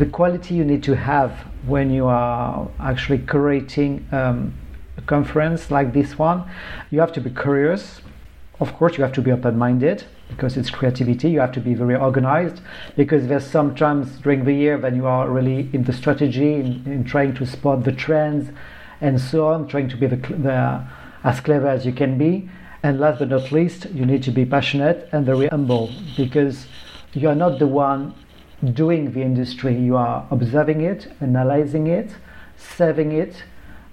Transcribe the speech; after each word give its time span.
the 0.00 0.06
quality 0.06 0.54
you 0.54 0.64
need 0.64 0.82
to 0.82 0.96
have 0.96 1.30
when 1.66 1.90
you 1.90 2.06
are 2.06 2.66
actually 2.80 3.18
curating 3.18 4.10
um, 4.14 4.54
a 4.96 5.02
conference 5.02 5.70
like 5.70 5.92
this 5.92 6.18
one. 6.18 6.50
You 6.90 7.00
have 7.00 7.12
to 7.12 7.20
be 7.20 7.28
curious. 7.28 8.00
Of 8.60 8.72
course, 8.76 8.96
you 8.96 9.04
have 9.04 9.12
to 9.12 9.20
be 9.20 9.30
open 9.30 9.58
minded 9.58 10.04
because 10.30 10.56
it's 10.56 10.70
creativity. 10.70 11.28
You 11.28 11.40
have 11.40 11.52
to 11.52 11.60
be 11.60 11.74
very 11.74 11.96
organized 11.96 12.62
because 12.96 13.26
there's 13.26 13.46
sometimes 13.46 14.12
during 14.22 14.44
the 14.46 14.54
year 14.54 14.78
when 14.78 14.96
you 14.96 15.06
are 15.06 15.28
really 15.28 15.68
in 15.74 15.84
the 15.84 15.92
strategy, 15.92 16.54
in, 16.54 16.82
in 16.86 17.04
trying 17.04 17.34
to 17.34 17.44
spot 17.44 17.84
the 17.84 17.92
trends 17.92 18.50
and 19.02 19.20
so 19.20 19.48
on, 19.48 19.68
trying 19.68 19.90
to 19.90 19.98
be 19.98 20.06
the, 20.06 20.16
the, 20.16 20.82
as 21.24 21.40
clever 21.40 21.68
as 21.68 21.84
you 21.84 21.92
can 21.92 22.16
be. 22.16 22.48
And 22.82 22.98
last 22.98 23.18
but 23.18 23.28
not 23.28 23.52
least, 23.52 23.84
you 23.90 24.06
need 24.06 24.22
to 24.22 24.30
be 24.30 24.46
passionate 24.46 25.10
and 25.12 25.26
very 25.26 25.48
humble 25.48 25.92
because 26.16 26.66
you 27.12 27.28
are 27.28 27.34
not 27.34 27.58
the 27.58 27.66
one 27.66 28.14
doing 28.74 29.12
the 29.12 29.22
industry. 29.22 29.74
You 29.74 29.96
are 29.96 30.26
observing 30.30 30.82
it, 30.82 31.12
analyzing 31.20 31.86
it, 31.86 32.10
serving 32.56 33.12
it, 33.12 33.42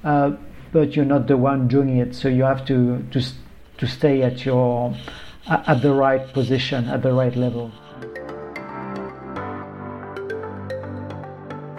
uh, 0.04 0.32
but 0.72 0.96
you're 0.96 1.06
not 1.06 1.28
the 1.28 1.38
one 1.38 1.68
doing 1.68 1.98
it. 1.98 2.16
So 2.16 2.28
you 2.28 2.44
have 2.44 2.66
to 2.66 3.04
to 3.12 3.22
to 3.78 3.88
stay 3.88 4.24
at 4.24 4.46
your 4.46 4.96
at 5.48 5.82
the 5.82 5.94
right 5.94 6.34
position, 6.34 6.86
at 6.90 7.02
the 7.02 7.14
right 7.14 7.36
level. 7.36 7.72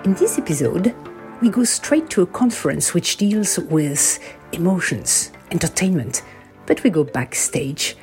In 0.04 0.14
this 0.14 0.38
episode, 0.38 0.94
we 1.42 1.50
go 1.50 1.64
straight 1.64 2.08
to 2.10 2.22
a 2.22 2.26
conference 2.26 2.94
which 2.94 3.18
deals 3.18 3.58
with 3.58 4.18
emotions, 4.52 5.30
entertainment, 5.50 6.22
but 6.66 6.82
we 6.82 6.88
go 6.88 7.04
backstage. 7.04 7.96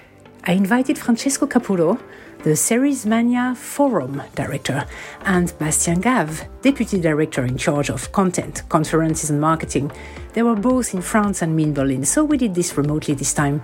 I 0.44 0.52
invited 0.52 1.00
Francesco 1.00 1.48
Capurro, 1.48 2.00
the 2.46 2.56
Series 2.56 3.08
Mania 3.08 3.56
Forum 3.56 4.22
Director, 4.36 4.86
and 5.22 5.52
Bastien 5.58 6.00
Gave, 6.00 6.46
Deputy 6.62 7.02
Director 7.02 7.44
in 7.44 7.58
charge 7.58 7.90
of 7.90 8.12
content, 8.12 8.62
conferences, 8.70 9.32
and 9.32 9.42
marketing. 9.42 9.92
They 10.34 10.44
were 10.44 10.56
both 10.56 10.94
in 10.94 11.02
France 11.02 11.42
and 11.42 11.56
me 11.56 11.64
in 11.64 11.74
Berlin, 11.74 12.06
so 12.06 12.24
we 12.24 12.38
did 12.38 12.54
this 12.54 12.78
remotely 12.78 13.16
this 13.16 13.34
time. 13.34 13.64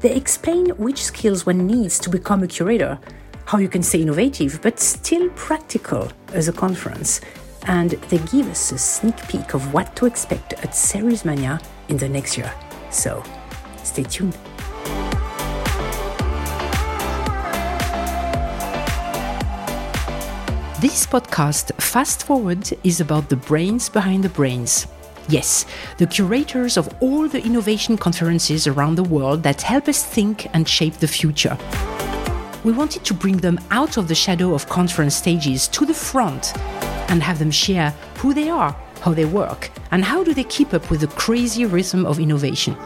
They 0.00 0.14
explain 0.14 0.68
which 0.76 1.02
skills 1.02 1.46
one 1.46 1.66
needs 1.66 1.98
to 2.00 2.10
become 2.10 2.42
a 2.42 2.48
curator, 2.48 2.98
how 3.46 3.56
you 3.56 3.70
can 3.70 3.82
stay 3.82 4.02
innovative 4.02 4.60
but 4.60 4.78
still 4.78 5.30
practical 5.30 6.12
as 6.34 6.48
a 6.48 6.52
conference, 6.52 7.22
and 7.62 7.92
they 8.10 8.18
give 8.18 8.46
us 8.50 8.72
a 8.72 8.78
sneak 8.78 9.16
peek 9.26 9.54
of 9.54 9.72
what 9.72 9.96
to 9.96 10.04
expect 10.04 10.52
at 10.52 10.76
Series 10.76 11.24
Mania 11.24 11.58
in 11.88 11.96
the 11.96 12.10
next 12.10 12.36
year. 12.36 12.52
So, 12.90 13.24
stay 13.82 14.02
tuned. 14.02 14.36
This 20.82 21.06
podcast, 21.06 21.80
Fast 21.80 22.24
Forward, 22.24 22.68
is 22.82 23.00
about 23.00 23.28
the 23.28 23.36
brains 23.36 23.88
behind 23.88 24.24
the 24.24 24.28
brains. 24.30 24.88
Yes, 25.28 25.64
the 25.98 26.08
curators 26.08 26.76
of 26.76 26.92
all 27.00 27.28
the 27.28 27.40
innovation 27.40 27.96
conferences 27.96 28.66
around 28.66 28.96
the 28.96 29.04
world 29.04 29.44
that 29.44 29.62
help 29.62 29.86
us 29.86 30.04
think 30.04 30.48
and 30.52 30.68
shape 30.68 30.94
the 30.94 31.06
future. 31.06 31.56
We 32.64 32.72
wanted 32.72 33.04
to 33.04 33.14
bring 33.14 33.36
them 33.36 33.60
out 33.70 33.96
of 33.96 34.08
the 34.08 34.16
shadow 34.16 34.54
of 34.54 34.68
conference 34.68 35.14
stages 35.14 35.68
to 35.68 35.86
the 35.86 35.94
front 35.94 36.52
and 37.08 37.22
have 37.22 37.38
them 37.38 37.52
share 37.52 37.90
who 38.16 38.34
they 38.34 38.48
are, 38.48 38.72
how 39.02 39.14
they 39.14 39.24
work, 39.24 39.70
and 39.92 40.04
how 40.04 40.24
do 40.24 40.34
they 40.34 40.42
keep 40.42 40.74
up 40.74 40.90
with 40.90 41.02
the 41.02 41.14
crazy 41.14 41.64
rhythm 41.64 42.04
of 42.04 42.18
innovation. 42.18 42.76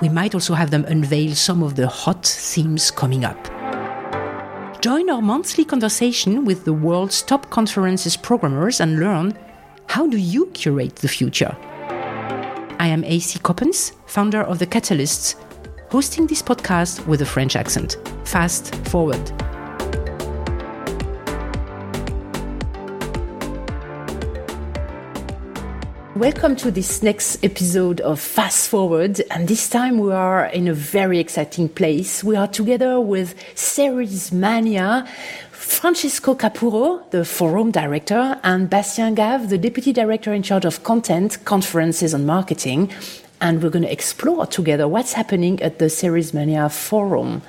We 0.00 0.08
might 0.08 0.34
also 0.34 0.54
have 0.54 0.70
them 0.70 0.86
unveil 0.86 1.34
some 1.34 1.62
of 1.62 1.76
the 1.76 1.86
hot 1.86 2.24
themes 2.24 2.90
coming 2.90 3.26
up. 3.26 3.57
Join 4.80 5.10
our 5.10 5.20
monthly 5.20 5.64
conversation 5.64 6.44
with 6.44 6.64
the 6.64 6.72
world's 6.72 7.20
top 7.22 7.50
conferences 7.50 8.16
programmers 8.16 8.80
and 8.80 9.00
learn 9.00 9.36
how 9.88 10.06
do 10.06 10.16
you 10.16 10.46
curate 10.54 10.94
the 10.96 11.08
future? 11.08 11.56
I 12.78 12.86
am 12.86 13.02
AC 13.02 13.40
Coppens, 13.40 13.92
founder 14.06 14.42
of 14.42 14.60
The 14.60 14.68
Catalysts, 14.68 15.34
hosting 15.90 16.28
this 16.28 16.42
podcast 16.42 17.04
with 17.08 17.22
a 17.22 17.26
French 17.26 17.56
accent. 17.56 17.96
Fast 18.22 18.72
forward. 18.86 19.47
Welcome 26.18 26.56
to 26.56 26.72
this 26.72 27.00
next 27.00 27.44
episode 27.44 28.00
of 28.00 28.18
Fast 28.18 28.70
Forward. 28.70 29.22
And 29.30 29.46
this 29.46 29.68
time 29.68 29.98
we 29.98 30.12
are 30.12 30.46
in 30.46 30.66
a 30.66 30.74
very 30.74 31.20
exciting 31.20 31.68
place. 31.68 32.24
We 32.24 32.34
are 32.34 32.48
together 32.48 33.00
with 33.00 33.36
Series 33.56 34.32
Mania, 34.32 35.06
Francesco 35.52 36.34
Capurro, 36.34 37.08
the 37.12 37.24
forum 37.24 37.70
director, 37.70 38.40
and 38.42 38.68
Bastien 38.68 39.14
Gave, 39.14 39.48
the 39.48 39.58
deputy 39.58 39.92
director 39.92 40.32
in 40.32 40.42
charge 40.42 40.64
of 40.64 40.82
content, 40.82 41.38
conferences, 41.44 42.12
and 42.12 42.26
marketing. 42.26 42.90
And 43.40 43.62
we're 43.62 43.70
going 43.70 43.84
to 43.84 43.92
explore 43.92 44.44
together 44.44 44.88
what's 44.88 45.12
happening 45.12 45.62
at 45.62 45.78
the 45.78 45.88
Series 45.88 46.34
Mania 46.34 46.68
forum. 46.68 47.42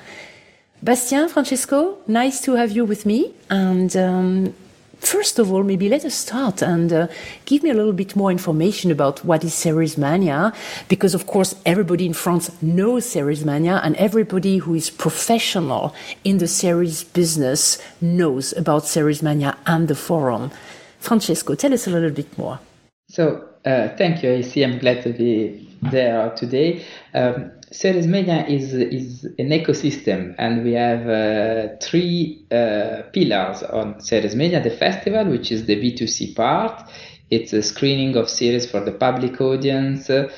Bastien, 0.80 1.28
Francesco, 1.28 1.98
nice 2.06 2.40
to 2.42 2.54
have 2.54 2.70
you 2.70 2.84
with 2.84 3.04
me. 3.04 3.34
And 3.50 3.96
um, 3.96 4.54
First 5.00 5.38
of 5.38 5.50
all, 5.50 5.62
maybe 5.62 5.88
let 5.88 6.04
us 6.04 6.14
start 6.14 6.62
and 6.62 6.92
uh, 6.92 7.08
give 7.46 7.62
me 7.62 7.70
a 7.70 7.74
little 7.74 7.94
bit 7.94 8.14
more 8.14 8.30
information 8.30 8.90
about 8.90 9.24
what 9.24 9.42
is 9.42 9.54
Series 9.54 9.96
Mania, 9.96 10.52
because 10.88 11.14
of 11.14 11.26
course 11.26 11.54
everybody 11.64 12.04
in 12.04 12.12
France 12.12 12.50
knows 12.62 13.06
Series 13.06 13.44
Mania, 13.44 13.80
and 13.82 13.96
everybody 13.96 14.58
who 14.58 14.74
is 14.74 14.90
professional 14.90 15.94
in 16.22 16.38
the 16.38 16.46
series 16.46 17.02
business 17.02 17.78
knows 18.00 18.52
about 18.52 18.86
Series 18.86 19.22
Mania 19.22 19.56
and 19.66 19.88
the 19.88 19.94
forum. 19.94 20.50
Francesco, 20.98 21.54
tell 21.54 21.72
us 21.72 21.86
a 21.86 21.90
little 21.90 22.10
bit 22.10 22.36
more. 22.36 22.60
So, 23.08 23.48
uh, 23.64 23.88
thank 23.96 24.22
you, 24.22 24.30
AC. 24.30 24.62
I'm 24.62 24.78
glad 24.78 25.02
to 25.04 25.12
be 25.12 25.68
there 25.82 26.30
today. 26.36 26.84
Um, 27.14 27.50
Series 27.72 28.06
Mania 28.08 28.46
is 28.48 28.74
is 28.74 29.24
an 29.38 29.50
ecosystem, 29.50 30.34
and 30.38 30.64
we 30.64 30.72
have 30.72 31.06
uh, 31.08 31.76
three 31.80 32.44
uh, 32.50 33.02
pillars 33.12 33.62
on 33.62 34.00
Series 34.00 34.34
Mania. 34.34 34.60
The 34.60 34.70
festival, 34.70 35.26
which 35.26 35.52
is 35.52 35.66
the 35.66 35.76
B2C 35.76 36.34
part, 36.34 36.82
it's 37.30 37.52
a 37.52 37.62
screening 37.62 38.16
of 38.16 38.28
series 38.28 38.68
for 38.68 38.80
the 38.80 38.92
public 38.92 39.40
audience. 39.40 40.10
Uh, 40.10 40.28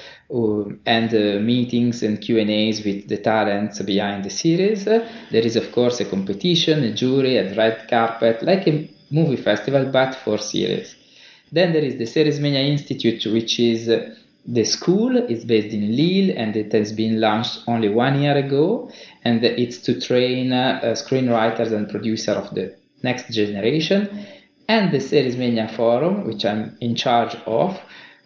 and 0.87 1.12
uh, 1.12 1.41
meetings 1.41 2.03
and 2.03 2.19
Q 2.19 2.38
and 2.38 2.48
A's 2.48 2.82
with 2.87 3.06
the 3.06 3.19
talents 3.19 3.82
behind 3.82 4.25
the 4.25 4.31
series. 4.31 4.84
there 4.84 5.04
is, 5.31 5.56
of 5.56 5.70
course, 5.72 6.00
a 6.00 6.06
competition, 6.06 6.82
a 6.84 6.94
jury, 6.94 7.37
a 7.37 7.54
red 7.54 7.87
carpet, 7.87 8.43
like 8.43 8.66
a 8.66 8.88
movie 9.10 9.37
festival, 9.37 9.84
but 9.93 10.14
for 10.14 10.38
series. 10.38 10.97
Then 11.50 11.75
there 11.75 11.84
is 11.84 11.99
the 11.99 12.06
Series 12.06 12.41
Mania 12.41 12.62
Institute, 12.62 13.31
which 13.31 13.60
is 13.60 13.91
the 14.44 14.64
school 14.64 15.16
is 15.16 15.44
based 15.44 15.72
in 15.72 15.97
Lille 15.97 16.36
and 16.36 16.56
it 16.56 16.72
has 16.72 16.92
been 16.92 17.20
launched 17.20 17.60
only 17.69 17.88
one 17.88 18.20
year 18.20 18.36
ago. 18.36 18.91
And 19.25 19.44
it's 19.44 19.78
to 19.82 20.00
train 20.00 20.53
uh, 20.53 20.80
screenwriters 20.97 21.72
and 21.72 21.88
producers 21.88 22.36
of 22.36 22.54
the 22.54 22.75
next 23.02 23.32
generation. 23.32 24.26
And 24.69 24.92
the 24.92 25.00
Series 25.00 25.36
Mania 25.36 25.69
Forum, 25.69 26.26
which 26.26 26.44
I'm 26.44 26.76
in 26.81 26.97
charge 26.97 27.36
of, 27.47 27.78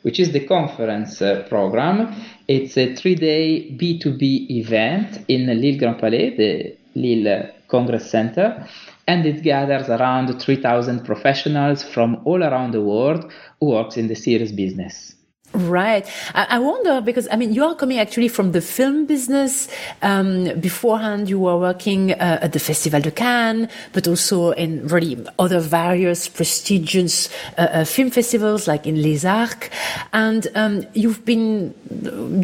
which 0.03 0.21
is 0.21 0.33
the 0.33 0.47
conference 0.47 1.21
uh, 1.21 1.45
program. 1.49 2.15
It's 2.49 2.77
a 2.79 2.95
three 2.95 3.15
day 3.15 3.73
B2B 3.73 4.51
event 4.51 5.25
in 5.29 5.47
Lille 5.47 5.79
Grand 5.79 5.99
Palais, 5.99 6.37
the 6.37 6.77
Lille 6.95 7.51
Congress 7.69 8.11
Center. 8.11 8.67
And 9.09 9.27
it 9.27 9.43
gathers 9.43 9.89
around 9.89 10.41
3,000 10.41 11.05
professionals 11.05 11.83
from 11.83 12.23
all 12.25 12.43
around 12.43 12.73
the 12.73 12.83
world 12.83 13.31
who 13.61 13.67
works 13.67 13.97
in 13.97 14.09
the 14.09 14.17
series 14.17 14.53
business. 14.53 15.16
Right. 15.55 16.07
I, 16.35 16.59
wonder 16.59 17.01
because 17.01 17.29
I 17.31 17.37
mean 17.37 17.55
you 17.55 17.65
are 17.65 17.75
coming 17.75 17.99
actually 17.99 18.29
from 18.29 18.53
the 18.53 18.61
film 18.61 19.07
business. 19.07 19.69
Um, 20.03 20.61
beforehand, 20.61 21.31
you 21.31 21.39
were 21.39 21.57
working 21.59 22.13
uh, 22.13 22.41
at 22.43 22.53
the 22.53 22.59
Festival 22.59 23.01
de 23.01 23.11
Cannes, 23.11 23.69
but 23.95 24.07
also 24.07 24.51
in 24.51 24.87
really 24.89 25.17
other 25.39 25.61
various 25.61 26.29
prestigious 26.29 27.31
uh, 27.57 27.63
uh, 27.63 27.85
film 27.85 28.11
festivals 28.11 28.69
like 28.69 28.87
in 28.87 29.01
Les 29.01 29.25
Arcs. 29.25 29.71
And 30.13 30.47
um, 30.55 30.87
you've 30.93 31.25
been 31.25 31.75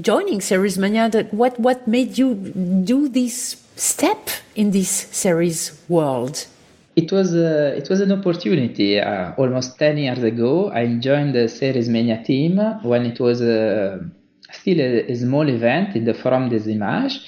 joining 0.03 0.41
Series 0.41 0.79
Mania. 0.79 1.11
That 1.11 1.35
what 1.35 1.59
what 1.61 1.87
made 1.87 2.17
you 2.17 2.35
do 2.35 3.09
this 3.09 3.63
step 3.77 4.31
in 4.55 4.71
this 4.71 4.89
series 4.89 5.79
world? 5.89 6.47
It 6.95 7.11
was 7.11 7.35
uh, 7.35 7.75
it 7.75 7.89
was 7.89 8.01
an 8.01 8.13
opportunity. 8.13 9.01
Uh, 9.01 9.33
almost 9.39 9.79
ten 9.79 9.97
years 9.97 10.23
ago, 10.23 10.71
I 10.71 10.87
joined 10.97 11.35
the 11.35 11.49
Series 11.49 11.89
Mania 11.89 12.23
team 12.23 12.59
when 12.83 13.07
it 13.07 13.19
was 13.19 13.41
uh, 13.41 13.99
still 14.51 14.79
a, 14.79 15.11
a, 15.11 15.15
small 15.17 15.49
event 15.49 15.97
in 15.97 16.05
the 16.05 16.13
Forum 16.13 16.51
des 16.51 16.71
Images, 16.71 17.27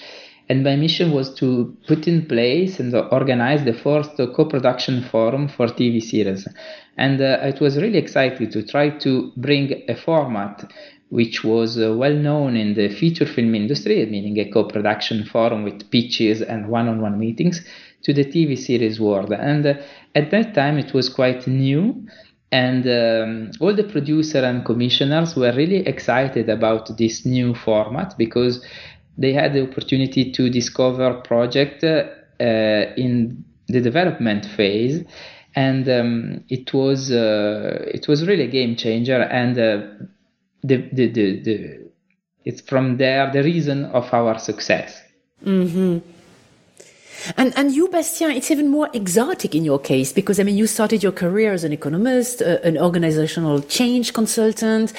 and 0.51 0.63
my 0.63 0.77
mission 0.77 1.13
was 1.13 1.35
to 1.37 1.75
put 1.89 2.07
in 2.07 2.27
place 2.27 2.79
and 2.79 2.95
organize 2.95 3.65
the 3.65 3.73
first 3.73 4.15
co-production 4.37 5.03
forum 5.05 5.49
for 5.49 5.69
TV 5.69 6.03
series. 6.03 6.47
And 6.99 7.23
uh, 7.23 7.39
it 7.43 7.59
was 7.61 7.79
really 7.79 7.99
exciting 7.99 8.51
to 8.51 8.67
try 8.67 8.91
to 8.91 9.33
bring 9.37 9.83
a 9.89 9.97
format 9.97 10.71
which 11.09 11.45
was 11.45 11.79
uh, 11.79 11.95
well 11.95 12.15
known 12.15 12.57
in 12.57 12.75
the 12.75 12.89
feature 12.89 13.27
film 13.27 13.55
industry, 13.55 14.05
meaning 14.07 14.39
a 14.39 14.51
co-production 14.51 15.25
forum 15.25 15.63
with 15.63 15.91
pitches 15.91 16.43
and 16.43 16.69
one-on-one 16.69 17.19
meetings 17.19 17.65
to 18.05 18.13
the 18.13 18.25
TV 18.25 18.57
series 18.57 19.01
world. 19.01 19.33
And 19.33 19.67
uh, 19.67 19.75
at 20.15 20.31
that 20.31 20.55
time, 20.55 20.79
it 20.79 20.95
was 20.95 21.09
quite 21.09 21.47
new. 21.47 22.07
And 22.53 22.87
um, 22.87 23.51
all 23.61 23.75
the 23.75 23.85
producers 23.85 24.45
and 24.45 24.65
commissioners 24.65 25.35
were 25.35 25.53
really 25.53 25.87
excited 25.87 26.49
about 26.49 26.97
this 26.97 27.27
new 27.27 27.55
format 27.55 28.15
because 28.17 28.65
they 29.19 29.33
had 29.33 29.55
the 29.55 29.63
opportunity 29.69 30.31
to 30.33 30.49
discover 30.49 31.15
project 31.23 31.83
uh, 31.83 32.05
in 32.97 33.45
the 33.69 33.81
development 33.81 34.45
phase 34.45 35.05
and 35.57 35.89
um, 35.89 36.45
it 36.49 36.73
was 36.75 37.11
uh, 37.11 37.85
it 37.87 38.09
was 38.09 38.27
really 38.27 38.45
a 38.45 38.51
game 38.51 38.77
changer 38.77 39.23
and 39.23 39.59
uh, 39.59 39.87
the, 40.63 40.89
the, 40.93 41.13
the, 41.13 41.41
the 41.43 41.91
it's 42.45 42.61
from 42.61 42.97
there 42.97 43.31
the 43.33 43.43
reason 43.43 43.85
of 43.87 44.13
our 44.13 44.39
success 44.39 45.03
mm-hmm. 45.45 45.99
And, 47.37 47.57
and 47.57 47.73
you, 47.73 47.89
Bastien, 47.89 48.31
it's 48.31 48.51
even 48.51 48.69
more 48.69 48.89
exotic 48.93 49.55
in 49.55 49.65
your 49.65 49.79
case 49.79 50.13
because, 50.13 50.39
I 50.39 50.43
mean, 50.43 50.57
you 50.57 50.67
started 50.67 51.03
your 51.03 51.13
career 51.13 51.53
as 51.53 51.65
an 51.65 51.73
economist, 51.73 52.43
uh, 52.43 52.59
an 52.65 52.79
organizational 52.79 53.63
change 53.63 54.13
consultant. 54.13 54.93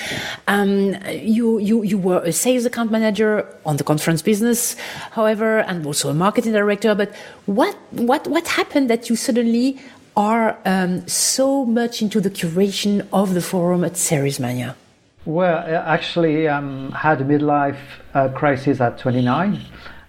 Um, 0.48 0.96
you, 1.12 1.60
you, 1.60 1.84
you 1.84 1.98
were 1.98 2.22
a 2.24 2.32
sales 2.32 2.66
account 2.66 2.92
manager 2.92 3.48
on 3.66 3.78
the 3.78 3.84
conference 3.84 4.22
business, 4.22 4.76
however, 5.12 5.60
and 5.60 5.86
also 5.86 6.10
a 6.10 6.14
marketing 6.14 6.54
director. 6.54 6.96
But 6.96 7.14
what, 7.46 7.76
what, 7.92 8.28
what 8.28 8.48
happened 8.48 8.90
that 8.90 9.10
you 9.10 9.16
suddenly 9.16 9.80
are 10.16 10.58
um, 10.66 11.08
so 11.08 11.66
much 11.66 12.02
into 12.02 12.22
the 12.22 12.30
curation 12.30 13.06
of 13.12 13.34
the 13.34 13.42
forum 13.42 13.84
at 13.84 13.94
Seriesmania? 13.94 14.76
Well, 15.26 15.58
I 15.58 15.94
actually, 15.94 16.48
um, 16.48 16.92
had 16.92 17.20
a 17.20 17.26
midlife 17.26 17.80
uh, 18.14 18.30
crisis 18.30 18.80
at 18.80 19.00
29 19.00 19.60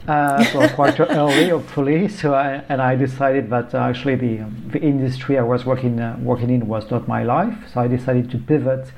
uh, 0.08 0.69
quite 0.75 0.99
early, 1.00 1.49
hopefully. 1.49 2.08
So 2.08 2.35
I, 2.35 2.64
and 2.69 2.81
I 2.81 2.94
decided 2.97 3.50
that 3.50 3.75
uh, 3.75 3.79
actually 3.79 4.17
the 4.17 4.44
the 4.69 4.81
industry 4.81 5.38
I 5.38 5.43
was 5.43 5.64
working 5.64 6.00
uh, 6.00 6.17
working 6.20 6.50
in 6.50 6.67
was 6.67 6.91
not 6.91 7.08
my 7.08 7.23
life. 7.23 7.55
So 7.73 7.81
I 7.81 7.88
decided 7.88 8.31
to 8.31 8.38
pivot 8.38 8.93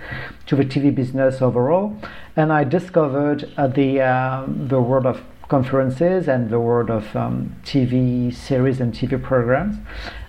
to 0.46 0.56
the 0.56 0.64
TV 0.64 0.94
business 0.94 1.40
overall, 1.40 1.96
and 2.36 2.52
I 2.52 2.64
discovered 2.64 3.50
uh, 3.56 3.66
the 3.68 4.00
um, 4.02 4.68
the 4.68 4.80
world 4.80 5.06
of 5.06 5.22
conferences 5.48 6.28
and 6.28 6.50
the 6.50 6.60
world 6.60 6.90
of 6.90 7.16
um, 7.16 7.56
TV 7.64 8.34
series 8.34 8.80
and 8.80 8.92
TV 8.92 9.22
programs, 9.22 9.76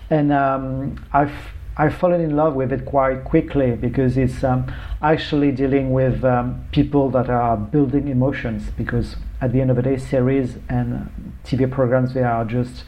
and 0.08 0.32
um, 0.32 1.04
I've 1.12 1.34
I've 1.80 1.94
fallen 1.94 2.20
in 2.20 2.36
love 2.36 2.56
with 2.56 2.72
it 2.72 2.84
quite 2.84 3.24
quickly 3.24 3.70
because 3.74 4.18
it's 4.18 4.44
um, 4.44 4.70
actually 5.00 5.50
dealing 5.50 5.92
with 5.92 6.22
um, 6.26 6.62
people 6.72 7.08
that 7.12 7.30
are 7.30 7.56
building 7.56 8.08
emotions 8.08 8.64
because 8.76 9.16
at 9.40 9.52
the 9.52 9.62
end 9.62 9.70
of 9.70 9.76
the 9.76 9.82
day, 9.82 9.96
series 9.96 10.58
and 10.68 11.10
TV 11.42 11.70
programs 11.70 12.12
they 12.12 12.22
are 12.22 12.44
just 12.44 12.84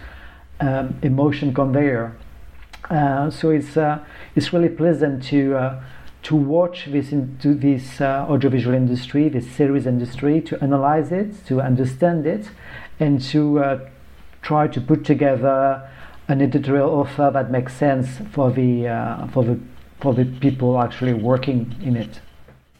um, 0.60 0.98
emotion 1.00 1.54
conveyor. 1.54 2.14
Uh, 2.90 3.30
so 3.30 3.48
it's 3.48 3.78
uh, 3.78 4.04
it's 4.36 4.52
really 4.52 4.68
pleasant 4.68 5.22
to 5.22 5.56
uh, 5.56 5.82
to 6.24 6.36
watch 6.36 6.84
this 6.84 7.12
into 7.12 7.54
this 7.54 7.98
uh, 7.98 8.26
audiovisual 8.28 8.74
industry, 8.74 9.30
this 9.30 9.50
series 9.50 9.86
industry, 9.86 10.38
to 10.42 10.62
analyze 10.62 11.10
it, 11.10 11.46
to 11.46 11.62
understand 11.62 12.26
it, 12.26 12.50
and 13.00 13.22
to 13.22 13.58
uh, 13.58 13.88
try 14.42 14.68
to 14.68 14.82
put 14.82 15.02
together 15.02 15.88
an 16.28 16.40
editorial 16.40 16.90
offer 17.00 17.30
that 17.32 17.50
makes 17.50 17.74
sense 17.74 18.08
for 18.32 18.50
the 18.50 18.88
uh, 18.88 19.26
for 19.28 19.44
the 19.44 19.58
for 20.00 20.14
the 20.14 20.24
people 20.24 20.80
actually 20.80 21.14
working 21.14 21.74
in 21.82 21.96
it. 21.96 22.20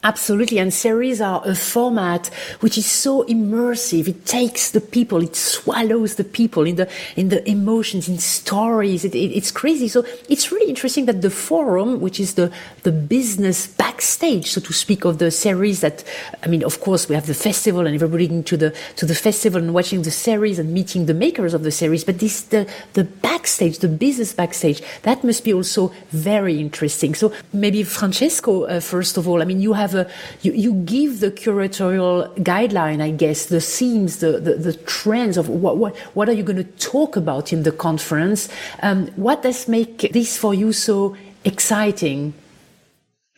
Absolutely. 0.05 0.59
And 0.59 0.75
series 0.75 1.21
are 1.21 1.41
a 1.45 1.55
format 1.55 2.27
which 2.59 2.77
is 2.77 2.87
so 2.87 3.23
immersive. 3.25 4.09
It 4.09 4.27
takes 4.27 4.73
the 4.73 4.81
people, 4.81 5.23
it 5.23 5.37
swallows 5.37 6.17
the 6.17 6.25
people 6.25 6.67
in 6.67 6.75
the, 6.75 6.91
in 7.15 7.29
the 7.29 7.49
emotions, 7.49 8.09
in 8.09 8.19
stories. 8.19 9.05
It, 9.05 9.15
it, 9.15 9.31
it's 9.31 9.53
crazy. 9.53 9.87
So 9.87 10.05
it's 10.29 10.51
really 10.51 10.69
interesting 10.69 11.07
that 11.07 11.23
the 11.23 11.31
forum, 11.31 12.01
which 12.01 12.19
is 12.19 12.35
the, 12.35 12.51
the 12.83 12.91
business 12.91 13.69
backstage, 13.69 14.51
so 14.51 14.61
to 14.63 14.73
speak, 14.73 15.05
of 15.05 15.19
the 15.19 15.31
series 15.31 15.83
that, 15.83 16.03
I 16.43 16.49
mean, 16.49 16.65
of 16.65 16.81
course, 16.81 17.09
we 17.09 17.15
have 17.15 17.29
the 17.29 17.35
festival 17.35 17.87
and 17.87 17.95
everybody 17.95 18.27
going 18.27 18.43
to 18.43 18.57
the, 18.57 18.75
to 18.97 19.07
the 19.07 19.15
festival 19.15 19.63
and 19.63 19.73
watching 19.73 20.03
the 20.03 20.11
series 20.11 20.59
and 20.59 20.75
meeting 20.75 21.07
the 21.07 21.15
makers 21.15 21.55
of 21.55 21.63
the 21.63 21.71
series. 21.71 22.03
But 22.03 22.19
this, 22.19 22.41
the, 22.41 22.69
the 22.95 23.05
backstage, 23.05 23.79
the 23.79 23.87
business 23.87 24.33
backstage, 24.33 24.83
that 25.03 25.23
must 25.23 25.45
be 25.45 25.55
also 25.55 25.93
very 26.11 26.59
interesting. 26.59 27.15
So 27.15 27.33
maybe 27.53 27.85
Francesco, 27.85 28.65
uh, 28.65 28.81
first 28.81 29.17
of 29.17 29.29
all, 29.29 29.41
I 29.41 29.45
mean, 29.45 29.61
you 29.61 29.75
have 29.75 29.92
have 29.93 30.07
a 30.07 30.11
you, 30.43 30.53
you 30.53 30.75
give 30.75 31.21
the 31.21 31.31
curatorial 31.31 32.35
guideline, 32.39 33.01
I 33.01 33.11
guess, 33.11 33.47
the 33.47 33.61
themes, 33.61 34.19
the, 34.19 34.33
the, 34.39 34.55
the 34.55 34.75
trends 34.75 35.37
of 35.37 35.49
what, 35.49 35.77
what 35.77 35.97
what 36.15 36.29
are 36.29 36.33
you 36.33 36.43
going 36.43 36.57
to 36.57 36.71
talk 36.79 37.17
about 37.17 37.53
in 37.53 37.63
the 37.63 37.73
conference? 37.73 38.49
Um, 38.83 39.09
what 39.17 39.43
does 39.43 39.69
make 39.69 40.13
this 40.13 40.37
for 40.37 40.55
you 40.55 40.73
so 40.73 41.17
exciting? 41.45 42.35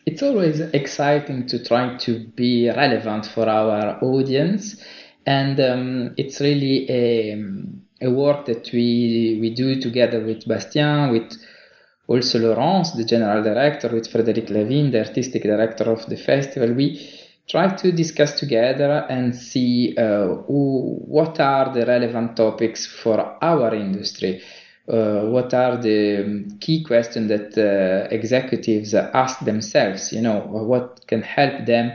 It's 0.06 0.22
always 0.22 0.60
exciting 0.60 1.46
to 1.46 1.64
try 1.64 1.96
to 1.96 2.18
be 2.36 2.68
relevant 2.68 3.26
for 3.26 3.48
our 3.48 3.98
audience, 4.02 4.76
and 5.24 5.58
um, 5.58 6.14
it's 6.18 6.40
really 6.40 6.90
a, 6.90 7.42
a 8.02 8.10
work 8.10 8.44
that 8.46 8.70
we 8.72 9.38
we 9.40 9.54
do 9.54 9.80
together 9.80 10.20
with 10.20 10.46
Bastien 10.46 11.10
with 11.10 11.32
also 12.06 12.38
Laurence, 12.38 12.92
the 12.92 13.04
general 13.04 13.42
director, 13.42 13.88
with 13.88 14.12
Frédéric 14.12 14.50
Lavigne, 14.50 14.90
the 14.90 14.98
artistic 14.98 15.42
director 15.42 15.84
of 15.84 16.06
the 16.06 16.16
festival, 16.16 16.72
we 16.74 17.00
try 17.48 17.68
to 17.68 17.92
discuss 17.92 18.38
together 18.38 19.06
and 19.08 19.34
see 19.34 19.94
uh, 19.96 20.34
who, 20.46 20.98
what 21.06 21.40
are 21.40 21.72
the 21.72 21.84
relevant 21.86 22.36
topics 22.36 22.86
for 22.86 23.38
our 23.42 23.74
industry. 23.74 24.42
Uh, 24.86 25.22
what 25.30 25.54
are 25.54 25.78
the 25.78 26.44
key 26.60 26.84
questions 26.84 27.28
that 27.28 27.56
uh, 27.56 28.06
executives 28.14 28.92
ask 28.94 29.40
themselves? 29.40 30.12
You 30.12 30.20
know, 30.20 30.40
what 30.40 31.06
can 31.06 31.22
help 31.22 31.64
them 31.64 31.92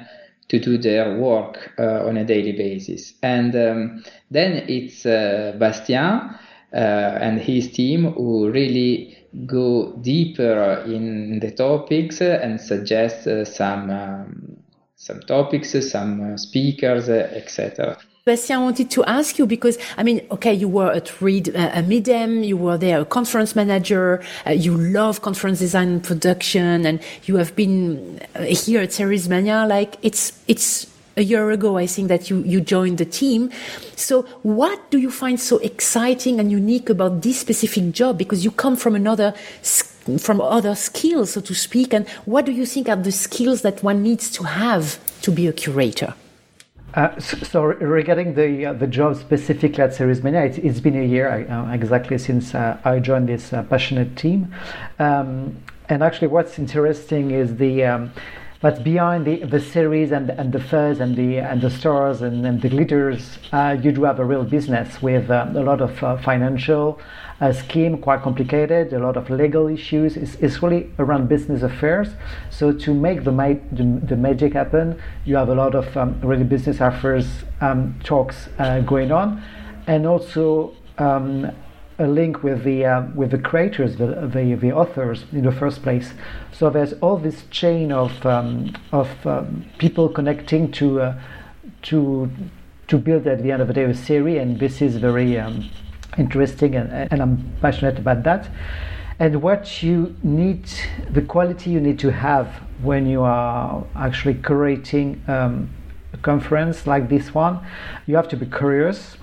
to 0.48 0.60
do 0.60 0.80
their 0.80 1.20
work 1.20 1.72
uh, 1.78 2.08
on 2.08 2.18
a 2.18 2.26
daily 2.26 2.54
basis? 2.54 3.14
And 3.22 3.56
um, 3.56 4.04
then 4.32 4.66
it's 4.68 5.06
uh, 5.06 5.56
Bastien 5.60 6.36
uh, 6.74 6.76
and 6.76 7.40
his 7.40 7.72
team 7.72 8.12
who 8.14 8.50
really 8.50 9.19
go 9.46 9.94
deeper 10.02 10.84
in 10.86 11.40
the 11.40 11.52
topics 11.52 12.22
and 12.22 12.60
suggest 12.60 13.28
uh, 13.28 13.46
some 13.46 13.90
um, 13.90 14.58
some 14.96 15.22
topics, 15.22 15.76
some 15.90 16.34
uh, 16.34 16.38
speakers, 16.38 17.08
etc. 17.10 17.98
Bastien, 18.26 18.60
I 18.60 18.64
wanted 18.64 18.92
to 18.92 19.04
ask 19.06 19.40
you 19.40 19.48
because, 19.48 19.78
I 19.98 20.04
mean, 20.04 20.22
okay, 20.30 20.54
you 20.54 20.68
were 20.68 20.92
at 20.92 21.22
Reed, 21.22 21.56
uh, 21.56 21.82
Midem, 21.82 22.46
you 22.46 22.58
were 22.58 22.78
there 22.78 23.00
a 23.00 23.06
conference 23.06 23.56
manager, 23.56 24.22
uh, 24.46 24.52
you 24.52 24.76
love 24.76 25.22
conference 25.22 25.60
design 25.60 25.88
and 25.88 26.04
production, 26.04 26.86
and 26.86 27.02
you 27.24 27.38
have 27.38 27.56
been 27.56 28.20
uh, 28.36 28.44
here 28.44 28.82
at 28.82 28.90
Seriesmania. 28.90 29.68
Like, 29.68 29.96
it's, 30.02 30.38
it's 30.48 30.86
a 31.20 31.22
year 31.22 31.52
ago, 31.52 31.78
I 31.78 31.86
think 31.86 32.08
that 32.08 32.30
you, 32.30 32.42
you 32.44 32.62
joined 32.62 32.98
the 32.98 33.06
team. 33.06 33.52
So 33.96 34.24
what 34.42 34.90
do 34.90 34.98
you 34.98 35.12
find 35.12 35.40
so 35.40 35.58
exciting 35.58 36.40
and 36.40 36.50
unique 36.50 36.90
about 36.90 37.22
this 37.22 37.40
specific 37.40 37.92
job? 37.92 38.18
Because 38.18 38.44
you 38.46 38.52
come 38.52 38.76
from 38.78 38.96
another, 38.96 39.34
from 40.18 40.40
other 40.42 40.76
skills, 40.76 41.34
so 41.34 41.42
to 41.42 41.54
speak. 41.54 41.94
And 41.94 42.08
what 42.26 42.46
do 42.46 42.54
you 42.54 42.66
think 42.66 42.88
are 42.88 42.96
the 42.96 43.12
skills 43.12 43.62
that 43.64 43.84
one 43.84 44.02
needs 44.02 44.32
to 44.32 44.44
have 44.44 44.98
to 45.22 45.32
be 45.32 45.46
a 45.48 45.54
curator? 45.54 46.14
Uh, 46.96 47.20
so, 47.20 47.38
so, 47.38 47.64
regarding 47.64 48.34
the 48.34 48.66
uh, 48.66 48.74
the 48.74 48.88
job 48.88 49.16
specifically 49.16 49.84
at 49.84 49.92
Seriesmania, 49.92 50.48
it's, 50.48 50.58
it's 50.58 50.80
been 50.80 51.00
a 51.00 51.06
year 51.06 51.30
uh, 51.30 51.72
exactly 51.72 52.18
since 52.18 52.56
uh, 52.56 52.80
I 52.84 52.98
joined 52.98 53.30
this 53.30 53.54
uh, 53.54 53.62
passionate 53.62 54.18
team, 54.18 54.52
um, 54.98 55.56
and 55.88 56.02
actually, 56.02 56.30
what's 56.30 56.58
interesting 56.58 57.30
is 57.30 57.58
the 57.58 57.84
um, 57.84 58.12
but 58.62 58.84
behind 58.84 59.26
the, 59.26 59.44
the 59.46 59.60
series 59.60 60.12
and, 60.12 60.30
and 60.30 60.52
the 60.52 60.60
fuzz 60.60 61.00
and 61.00 61.16
the 61.16 61.38
and 61.38 61.62
the 61.62 61.70
stars 61.70 62.22
and, 62.22 62.46
and 62.46 62.62
the 62.62 62.68
glitters, 62.68 63.40
uh, 63.54 63.78
you 63.82 63.92
do 63.92 64.04
have 64.04 64.20
a 64.20 64.26
real 64.26 64.44
business 64.44 65.02
with 65.02 65.32
uh, 65.32 65.48
a 65.56 65.62
lot 65.62 65.80
of 65.80 66.04
uh, 66.04 66.18
financial 66.18 67.00
uh, 67.40 67.54
scheme, 67.54 67.98
quite 67.98 68.22
complicated, 68.22 68.92
a 68.92 69.00
lot 69.00 69.16
of 69.16 69.30
legal 69.30 69.68
issues. 69.68 70.18
It's, 70.18 70.36
it's 70.36 70.62
really 70.62 70.92
around 71.00 71.30
business 71.30 71.64
affairs. 71.64 72.10
So 72.50 72.74
to 72.74 72.94
make 72.94 73.24
the, 73.24 73.32
ma- 73.32 73.54
the, 73.72 74.02
the 74.04 74.18
magic 74.18 74.54
happen, 74.54 75.02
you 75.24 75.38
have 75.38 75.48
a 75.48 75.56
lot 75.56 75.74
of 75.74 75.96
um, 75.96 76.20
really 76.22 76.44
business 76.44 76.82
affairs 76.82 77.46
um, 77.62 77.98
talks 78.04 78.50
uh, 78.58 78.82
going 78.82 79.14
on, 79.14 79.42
and 79.88 80.06
also 80.06 80.76
um, 80.98 81.50
a 81.98 82.08
link 82.08 82.44
with 82.44 82.64
the 82.64 82.86
uh, 82.86 83.04
with 83.14 83.32
the 83.32 83.38
creators, 83.38 83.98
the, 83.98 84.08
the, 84.34 84.56
the 84.56 84.72
authors 84.72 85.26
in 85.32 85.44
the 85.44 85.52
first 85.52 85.84
place. 85.84 86.14
So 86.60 86.70
there's 86.70 86.92
all 87.00 87.16
this 87.16 87.46
chain 87.52 87.94
of 87.94 88.26
um, 88.26 88.76
of 88.92 89.10
um, 89.26 89.64
people 89.78 90.10
connecting 90.10 90.70
to 90.74 91.00
uh, 91.00 91.22
to 91.84 92.30
to 92.90 92.98
build 92.98 93.28
at 93.28 93.42
the 93.42 93.54
end 93.54 93.62
of 93.62 93.70
the 93.70 93.74
day 93.74 93.86
a 93.86 93.94
series, 93.94 94.42
and 94.42 94.60
this 94.60 94.82
is 94.82 94.98
very 94.98 95.40
um, 95.40 95.70
interesting, 96.18 96.76
and, 96.76 96.92
and 96.92 97.22
I'm 97.22 97.54
passionate 97.62 97.98
about 97.98 98.24
that. 98.24 98.50
And 99.20 99.42
what 99.42 99.82
you 99.82 100.18
need, 100.22 100.68
the 101.10 101.22
quality 101.22 101.70
you 101.70 101.80
need 101.80 101.98
to 102.00 102.12
have 102.12 102.48
when 102.82 103.08
you 103.08 103.22
are 103.22 103.82
actually 103.96 104.36
curating 104.36 105.30
um, 105.30 105.70
a 106.12 106.18
conference 106.18 106.86
like 106.86 107.08
this 107.08 107.34
one, 107.34 107.62
you 108.06 108.18
have 108.18 108.28
to 108.28 108.36
be 108.36 108.46
curious. 108.46 109.16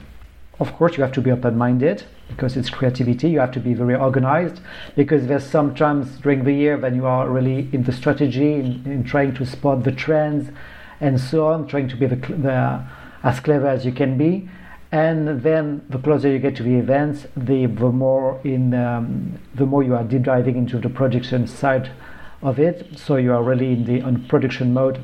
Of 0.59 0.73
course, 0.73 0.97
you 0.97 1.03
have 1.03 1.13
to 1.13 1.21
be 1.21 1.33
open-minded 1.33 2.03
because 2.29 2.57
it's 2.57 2.71
creativity. 2.71 3.31
You 3.31 3.41
have 3.41 3.53
to 3.53 3.61
be 3.61 3.75
very 3.75 3.95
organized 3.95 4.61
because 4.95 5.27
there's 5.27 5.47
sometimes 5.47 6.17
during 6.19 6.45
the 6.45 6.53
year 6.53 6.77
when 6.77 6.95
you 6.95 7.07
are 7.07 7.29
really 7.29 7.69
in 7.73 7.85
the 7.85 7.93
strategy, 7.93 8.55
in, 8.55 8.83
in 8.85 9.05
trying 9.05 9.35
to 9.35 9.47
spot 9.47 9.85
the 9.85 9.93
trends 9.93 10.51
and 11.01 11.21
so 11.21 11.47
on, 11.47 11.67
trying 11.67 11.89
to 11.89 11.97
be 11.97 12.07
the, 12.07 12.17
the, 12.17 12.85
as 13.23 13.41
clever 13.41 13.69
as 13.69 13.85
you 13.85 13.93
can 13.93 14.17
be. 14.19 14.49
And 14.93 15.43
then 15.43 15.85
the 15.89 15.99
closer 15.99 16.31
you 16.31 16.39
get 16.39 16.57
to 16.57 16.63
the 16.63 16.77
events, 16.77 17.27
the, 17.37 17.67
the 17.67 17.91
more 17.91 18.41
in 18.45 18.73
um, 18.73 19.39
the 19.55 19.67
more 19.67 19.83
you 19.83 19.95
are 19.95 20.05
deep 20.05 20.23
diving 20.23 20.57
into 20.57 20.79
the 20.79 20.89
production 20.89 21.47
side 21.47 21.91
of 22.41 22.59
it. 22.59 22.97
So 22.97 23.17
you 23.17 23.33
are 23.33 23.43
really 23.43 23.73
in 23.73 23.85
the 23.85 24.03
on 24.03 24.25
production 24.29 24.73
mode, 24.73 25.01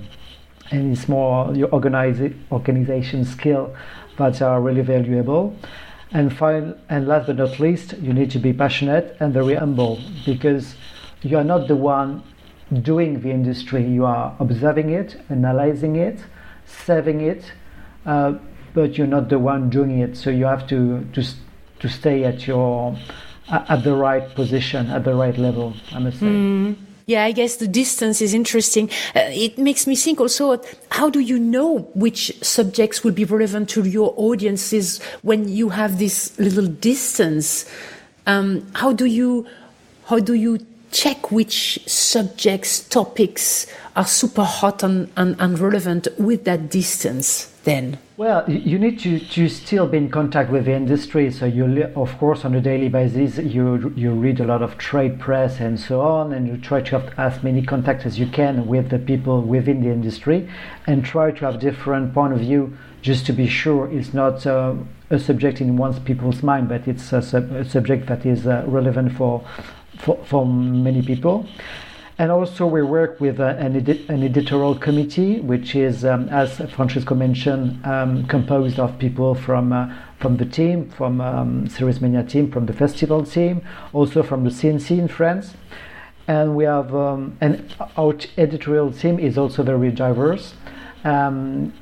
and 0.70 0.96
it's 0.96 1.08
more 1.08 1.52
your 1.54 1.68
organization 1.72 3.24
skill 3.24 3.74
that 4.18 4.40
are 4.40 4.60
really 4.60 4.82
valuable. 4.82 5.56
And 6.14 6.36
final, 6.36 6.76
and 6.88 7.08
last 7.08 7.26
but 7.26 7.36
not 7.36 7.58
least, 7.58 7.94
you 7.94 8.12
need 8.12 8.30
to 8.32 8.38
be 8.38 8.52
passionate 8.52 9.16
and 9.18 9.32
very 9.32 9.54
humble 9.54 9.98
because 10.26 10.76
you 11.22 11.38
are 11.38 11.44
not 11.44 11.68
the 11.68 11.76
one 11.76 12.22
doing 12.82 13.20
the 13.20 13.30
industry. 13.30 13.86
You 13.86 14.04
are 14.04 14.36
observing 14.38 14.90
it, 14.90 15.20
analyzing 15.30 15.96
it, 15.96 16.20
serving 16.66 17.22
it, 17.22 17.52
uh, 18.04 18.34
but 18.74 18.98
you're 18.98 19.06
not 19.06 19.28
the 19.28 19.38
one 19.38 19.70
doing 19.70 20.00
it. 20.00 20.16
So 20.16 20.30
you 20.30 20.44
have 20.44 20.66
to 20.68 21.04
to 21.14 21.22
to 21.80 21.88
stay 21.88 22.24
at 22.24 22.46
your 22.46 22.96
at 23.48 23.82
the 23.82 23.94
right 23.94 24.34
position, 24.34 24.90
at 24.90 25.04
the 25.04 25.14
right 25.14 25.36
level. 25.36 25.74
I 25.92 25.98
must 25.98 26.20
say. 26.20 26.26
Mm. 26.26 26.76
Yeah, 27.06 27.24
I 27.24 27.32
guess 27.32 27.56
the 27.56 27.68
distance 27.68 28.20
is 28.20 28.34
interesting. 28.34 28.88
Uh, 29.14 29.26
it 29.30 29.58
makes 29.58 29.86
me 29.86 29.96
think 29.96 30.20
also, 30.20 30.62
how 30.90 31.10
do 31.10 31.20
you 31.20 31.38
know 31.38 31.80
which 31.94 32.36
subjects 32.42 33.02
will 33.02 33.12
be 33.12 33.24
relevant 33.24 33.68
to 33.70 33.82
your 33.84 34.14
audiences 34.16 35.02
when 35.22 35.48
you 35.48 35.70
have 35.70 35.98
this 35.98 36.38
little 36.38 36.66
distance? 36.66 37.68
Um, 38.26 38.66
how 38.74 38.92
do 38.92 39.04
you, 39.04 39.46
how 40.06 40.20
do 40.20 40.34
you 40.34 40.64
check 40.92 41.32
which 41.32 41.80
subjects, 41.86 42.86
topics 42.88 43.66
are 43.96 44.06
super 44.06 44.44
hot 44.44 44.82
and, 44.82 45.10
and, 45.16 45.36
and 45.40 45.58
relevant 45.58 46.08
with 46.18 46.44
that 46.44 46.70
distance 46.70 47.46
then? 47.64 47.98
Well, 48.22 48.48
you 48.48 48.78
need 48.78 49.00
to, 49.00 49.18
to 49.18 49.48
still 49.48 49.88
be 49.88 49.98
in 49.98 50.08
contact 50.08 50.48
with 50.48 50.66
the 50.66 50.72
industry. 50.74 51.32
So 51.32 51.44
you, 51.44 51.90
of 51.96 52.16
course, 52.18 52.44
on 52.44 52.54
a 52.54 52.60
daily 52.60 52.88
basis, 52.88 53.38
you 53.38 53.92
you 53.96 54.12
read 54.12 54.38
a 54.38 54.44
lot 54.44 54.62
of 54.62 54.78
trade 54.78 55.18
press 55.18 55.58
and 55.58 55.80
so 55.80 56.02
on, 56.02 56.32
and 56.32 56.46
you 56.46 56.56
try 56.56 56.82
to 56.82 57.00
have 57.00 57.18
as 57.18 57.42
many 57.42 57.62
contacts 57.62 58.06
as 58.06 58.20
you 58.20 58.28
can 58.28 58.68
with 58.68 58.90
the 58.90 59.00
people 59.00 59.42
within 59.42 59.82
the 59.82 59.90
industry, 59.90 60.48
and 60.86 61.04
try 61.04 61.32
to 61.32 61.44
have 61.46 61.58
different 61.58 62.14
point 62.14 62.32
of 62.32 62.38
view, 62.38 62.78
just 63.00 63.26
to 63.26 63.32
be 63.32 63.48
sure 63.48 63.90
it's 63.90 64.14
not 64.14 64.46
uh, 64.46 64.76
a 65.10 65.18
subject 65.18 65.60
in 65.60 65.76
one's 65.76 65.98
people's 65.98 66.44
mind, 66.44 66.68
but 66.68 66.86
it's 66.86 67.12
a, 67.12 67.20
sub- 67.20 67.50
a 67.50 67.64
subject 67.64 68.06
that 68.06 68.24
is 68.24 68.46
uh, 68.46 68.62
relevant 68.68 69.16
for, 69.16 69.44
for 69.98 70.16
for 70.24 70.46
many 70.46 71.02
people. 71.02 71.44
And 72.22 72.30
also, 72.30 72.66
we 72.68 72.82
work 72.82 73.20
with 73.20 73.40
uh, 73.40 73.56
an, 73.58 73.74
an, 73.74 74.22
editorial 74.22 74.76
committee, 74.76 75.40
which 75.40 75.74
is, 75.74 76.04
um, 76.04 76.28
as 76.28 76.58
Francesco 76.70 77.16
mentioned, 77.16 77.84
um, 77.84 78.28
composed 78.28 78.78
of 78.78 78.96
people 79.00 79.34
from 79.34 79.72
uh, 79.72 79.92
from 80.20 80.36
the 80.36 80.44
team, 80.44 80.88
from 80.90 81.20
um, 81.20 81.66
Series 81.66 82.00
Mania 82.00 82.22
team, 82.22 82.48
from 82.52 82.66
the 82.66 82.72
festival 82.72 83.24
team, 83.24 83.60
also 83.92 84.22
from 84.22 84.44
the 84.44 84.50
CNC 84.50 85.00
in 85.00 85.08
France. 85.08 85.54
And 86.28 86.54
we 86.54 86.62
have, 86.62 86.94
um, 86.94 87.36
and 87.40 87.74
our 87.96 88.14
editorial 88.38 88.92
team 88.92 89.18
is 89.18 89.36
also 89.36 89.64
very 89.64 89.90
diverse. 89.90 90.54
Um, 91.02 91.72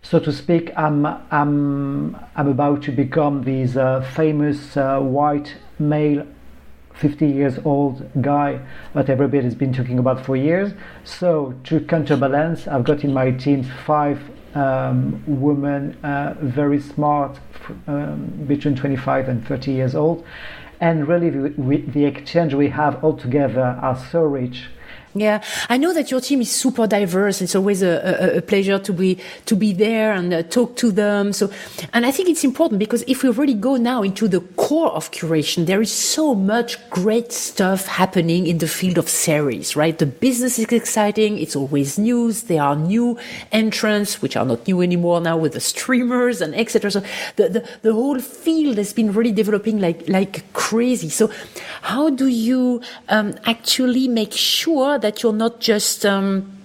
so 0.00 0.18
to 0.20 0.32
speak, 0.32 0.72
I'm, 0.74 1.04
I'm, 1.04 2.16
I'm 2.34 2.48
about 2.48 2.82
to 2.84 2.92
become 2.92 3.42
this 3.42 3.76
uh, 3.76 4.00
famous 4.16 4.78
uh, 4.78 5.00
white 5.00 5.56
male 5.78 6.26
50 7.00 7.26
years 7.26 7.58
old 7.64 8.06
guy 8.20 8.60
that 8.94 9.08
everybody 9.08 9.42
has 9.42 9.54
been 9.54 9.72
talking 9.72 9.98
about 9.98 10.24
for 10.24 10.36
years. 10.36 10.72
So 11.04 11.54
to 11.64 11.80
counterbalance, 11.80 12.68
I've 12.68 12.84
got 12.84 13.04
in 13.04 13.14
my 13.14 13.30
team 13.30 13.64
five 13.86 14.20
um, 14.54 15.22
women, 15.26 15.96
uh, 16.04 16.34
very 16.40 16.78
smart, 16.78 17.38
um, 17.86 18.26
between 18.46 18.76
25 18.76 19.28
and 19.28 19.46
30 19.46 19.72
years 19.72 19.94
old. 19.94 20.26
And 20.80 21.08
really, 21.08 21.30
we, 21.30 21.78
the 21.82 22.04
exchange 22.04 22.52
we 22.52 22.68
have 22.68 23.02
all 23.02 23.16
together 23.16 23.78
are 23.80 23.96
so 24.10 24.22
rich 24.22 24.68
yeah, 25.14 25.42
I 25.68 25.76
know 25.76 25.92
that 25.92 26.12
your 26.12 26.20
team 26.20 26.40
is 26.40 26.50
super 26.52 26.86
diverse. 26.86 27.42
It's 27.42 27.56
always 27.56 27.82
a, 27.82 28.34
a, 28.34 28.38
a 28.38 28.42
pleasure 28.42 28.78
to 28.78 28.92
be 28.92 29.18
to 29.46 29.56
be 29.56 29.72
there 29.72 30.12
and 30.12 30.32
uh, 30.32 30.42
talk 30.44 30.76
to 30.76 30.92
them. 30.92 31.32
So, 31.32 31.50
and 31.92 32.06
I 32.06 32.12
think 32.12 32.28
it's 32.28 32.44
important 32.44 32.78
because 32.78 33.02
if 33.08 33.24
we 33.24 33.30
really 33.30 33.54
go 33.54 33.74
now 33.74 34.02
into 34.02 34.28
the 34.28 34.40
core 34.56 34.92
of 34.92 35.10
curation, 35.10 35.66
there 35.66 35.82
is 35.82 35.90
so 35.90 36.32
much 36.34 36.78
great 36.90 37.32
stuff 37.32 37.86
happening 37.86 38.46
in 38.46 38.58
the 38.58 38.68
field 38.68 38.98
of 38.98 39.08
series. 39.08 39.74
Right, 39.74 39.98
the 39.98 40.06
business 40.06 40.60
is 40.60 40.66
exciting. 40.66 41.38
It's 41.38 41.56
always 41.56 41.98
news. 41.98 42.44
There 42.44 42.62
are 42.62 42.76
new 42.76 43.18
entrants, 43.50 44.22
which 44.22 44.36
are 44.36 44.44
not 44.44 44.64
new 44.68 44.80
anymore 44.80 45.20
now, 45.20 45.36
with 45.36 45.54
the 45.54 45.60
streamers 45.60 46.40
and 46.40 46.54
etc. 46.54 46.92
So 46.92 47.02
the, 47.34 47.48
the 47.48 47.68
the 47.82 47.92
whole 47.92 48.20
field 48.20 48.76
has 48.76 48.92
been 48.92 49.12
really 49.12 49.32
developing 49.32 49.80
like 49.80 50.08
like 50.08 50.52
crazy. 50.52 51.08
So, 51.08 51.32
how 51.82 52.10
do 52.10 52.28
you 52.28 52.80
um, 53.08 53.34
actually 53.44 54.06
make 54.06 54.32
sure 54.32 54.99
that 55.00 55.22
you're 55.22 55.32
not 55.32 55.60
just 55.60 56.06
um, 56.06 56.60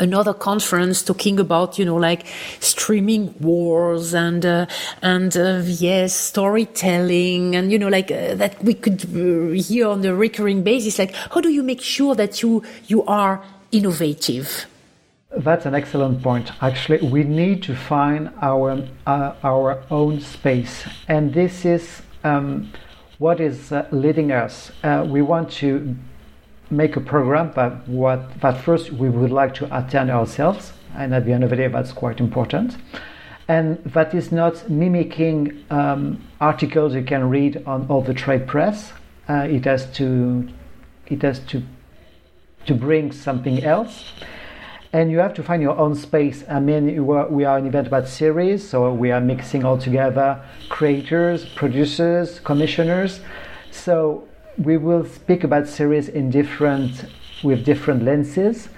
another 0.00 0.34
conference 0.34 1.02
talking 1.02 1.38
about 1.38 1.78
you 1.78 1.84
know 1.84 1.96
like 1.96 2.26
streaming 2.60 3.34
wars 3.40 4.14
and 4.14 4.44
uh, 4.44 4.66
and 5.02 5.36
uh, 5.36 5.62
yes 5.64 6.14
storytelling 6.14 7.54
and 7.54 7.70
you 7.70 7.78
know 7.78 7.88
like 7.88 8.10
uh, 8.10 8.34
that 8.34 8.62
we 8.62 8.74
could 8.74 9.04
uh, 9.04 9.52
hear 9.52 9.88
on 9.88 10.04
a 10.04 10.14
recurring 10.14 10.62
basis 10.62 10.98
like 10.98 11.14
how 11.14 11.40
do 11.40 11.48
you 11.48 11.62
make 11.62 11.80
sure 11.80 12.14
that 12.14 12.42
you 12.42 12.62
you 12.86 13.04
are 13.04 13.42
innovative 13.72 14.66
that's 15.38 15.66
an 15.66 15.74
excellent 15.74 16.22
point. 16.22 16.52
Actually, 16.62 17.08
we 17.08 17.24
need 17.24 17.64
to 17.64 17.74
find 17.74 18.30
our 18.40 18.86
uh, 19.04 19.34
our 19.42 19.82
own 19.90 20.20
space, 20.20 20.84
and 21.08 21.34
this 21.34 21.64
is 21.64 22.02
um, 22.22 22.70
what 23.18 23.40
is 23.40 23.72
uh, 23.72 23.88
leading 23.90 24.30
us. 24.30 24.70
we 25.06 25.22
want 25.22 25.50
to 25.50 25.96
make 26.70 26.96
a 26.96 27.00
program 27.00 27.52
that 27.54 27.86
what 27.88 28.40
that 28.40 28.60
first 28.60 28.92
we 28.92 29.08
would 29.08 29.30
like 29.30 29.54
to 29.54 29.64
attend 29.76 30.10
ourselves, 30.10 30.72
and 30.96 31.14
at 31.14 31.24
the 31.24 31.32
end 31.32 31.44
of 31.44 31.50
the 31.50 31.56
day, 31.56 31.68
that's 31.68 31.92
quite 31.92 32.20
important. 32.20 32.76
And 33.46 33.78
that 33.84 34.14
is 34.14 34.32
not 34.32 34.70
mimicking 34.70 35.64
um, 35.70 36.22
articles 36.40 36.94
you 36.94 37.02
can 37.02 37.28
read 37.28 37.62
on 37.66 37.86
all 37.88 38.00
the 38.00 38.14
trade 38.14 38.46
press. 38.46 38.92
Uh, 39.28 39.46
it 39.50 39.64
has 39.64 39.86
to 39.96 40.48
it 41.06 41.22
has 41.22 41.40
to 41.40 41.62
to 42.66 42.74
bring 42.74 43.12
something 43.12 43.62
else 43.62 44.12
and 44.94 45.10
you 45.10 45.18
have 45.18 45.34
to 45.34 45.42
find 45.42 45.60
your 45.60 45.76
own 45.76 45.96
space. 45.96 46.44
I 46.48 46.60
mean, 46.60 47.04
we 47.04 47.44
are 47.44 47.58
an 47.58 47.66
event 47.66 47.88
about 47.88 48.06
series, 48.06 48.66
so 48.66 48.94
we 48.94 49.10
are 49.10 49.20
mixing 49.20 49.64
all 49.64 49.76
together 49.76 50.40
creators, 50.68 51.44
producers, 51.44 52.38
commissioners. 52.38 53.20
So 53.72 54.28
we 54.58 54.76
will 54.76 55.04
speak 55.04 55.44
about 55.44 55.68
series 55.68 56.08
in 56.08 56.30
different 56.30 57.06
with 57.42 57.64
different 57.64 58.04
lenses 58.04 58.68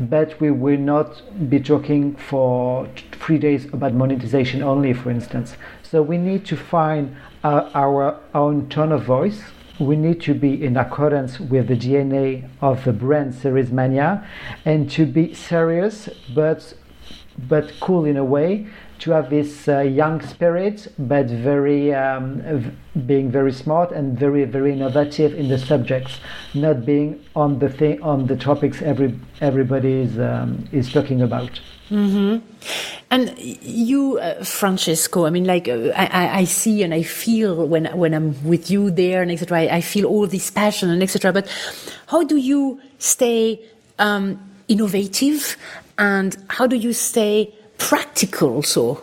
but 0.00 0.40
we 0.40 0.50
will 0.50 0.78
not 0.78 1.22
be 1.50 1.58
talking 1.58 2.14
for 2.14 2.88
three 3.12 3.38
days 3.38 3.66
about 3.72 3.92
monetization 3.94 4.62
only 4.62 4.92
for 4.92 5.10
instance. 5.10 5.56
So 5.82 6.02
we 6.02 6.18
need 6.18 6.46
to 6.46 6.56
find 6.56 7.16
uh, 7.42 7.70
our 7.74 8.20
own 8.34 8.68
tone 8.68 8.92
of 8.92 9.02
voice. 9.02 9.42
We 9.80 9.96
need 9.96 10.20
to 10.22 10.34
be 10.34 10.64
in 10.64 10.76
accordance 10.76 11.40
with 11.40 11.68
the 11.68 11.76
dna 11.76 12.48
of 12.60 12.84
the 12.84 12.92
brand 12.92 13.34
series 13.34 13.70
mania 13.70 14.26
and 14.64 14.90
to 14.92 15.06
be 15.06 15.34
serious 15.34 16.08
but 16.34 16.74
but 17.48 17.72
cool 17.80 18.04
in 18.04 18.16
a 18.16 18.24
way 18.24 18.66
to 19.00 19.10
have 19.12 19.30
this 19.30 19.68
uh, 19.68 19.80
young 19.80 20.20
spirit, 20.20 20.88
but 20.98 21.26
very 21.26 21.94
um, 21.94 22.76
being 23.06 23.30
very 23.30 23.52
smart 23.52 23.92
and 23.92 24.18
very 24.18 24.44
very 24.44 24.72
innovative 24.72 25.34
in 25.34 25.48
the 25.48 25.58
subjects, 25.58 26.20
not 26.54 26.84
being 26.84 27.24
on 27.36 27.58
the 27.58 27.68
thing 27.68 28.02
on 28.02 28.26
the 28.26 28.36
topics 28.36 28.82
every 28.82 29.18
everybody 29.40 30.00
is 30.00 30.18
um, 30.18 30.68
is 30.72 30.92
talking 30.92 31.22
about. 31.22 31.60
Mm-hmm. 31.90 32.44
And 33.10 33.38
you, 33.38 34.18
uh, 34.18 34.44
Francesco, 34.44 35.24
I 35.24 35.30
mean, 35.30 35.44
like 35.44 35.68
uh, 35.68 35.88
I, 35.96 36.40
I, 36.40 36.44
see 36.44 36.82
and 36.82 36.92
I 36.92 37.02
feel 37.02 37.66
when 37.66 37.86
when 37.96 38.12
I'm 38.12 38.44
with 38.44 38.70
you 38.70 38.90
there 38.90 39.22
and 39.22 39.30
etc. 39.30 39.60
I, 39.60 39.76
I 39.76 39.80
feel 39.80 40.04
all 40.04 40.26
this 40.26 40.50
passion 40.50 40.90
and 40.90 41.02
etc. 41.02 41.32
But 41.32 41.48
how 42.08 42.24
do 42.24 42.36
you 42.36 42.78
stay 42.98 43.60
um, 43.98 44.38
innovative, 44.68 45.56
and 45.96 46.36
how 46.50 46.66
do 46.66 46.76
you 46.76 46.92
stay 46.92 47.54
practical 47.78 48.50
also 48.50 49.02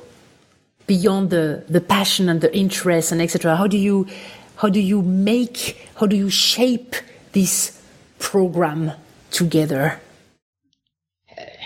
beyond 0.86 1.32
the, 1.32 1.64
the 1.68 1.82
passion 1.82 2.30
and 2.30 2.42
the 2.42 2.56
interest 2.56 3.12
and 3.12 3.22
etc 3.22 3.56
how 3.56 3.68
do 3.68 3.78
you 3.78 4.08
how 4.58 4.70
do 4.70 4.80
you 4.80 5.02
make 5.02 5.90
how 5.96 6.06
do 6.06 6.16
you 6.16 6.30
shape 6.30 6.96
this 7.32 7.82
program 8.20 8.92
together 9.32 10.00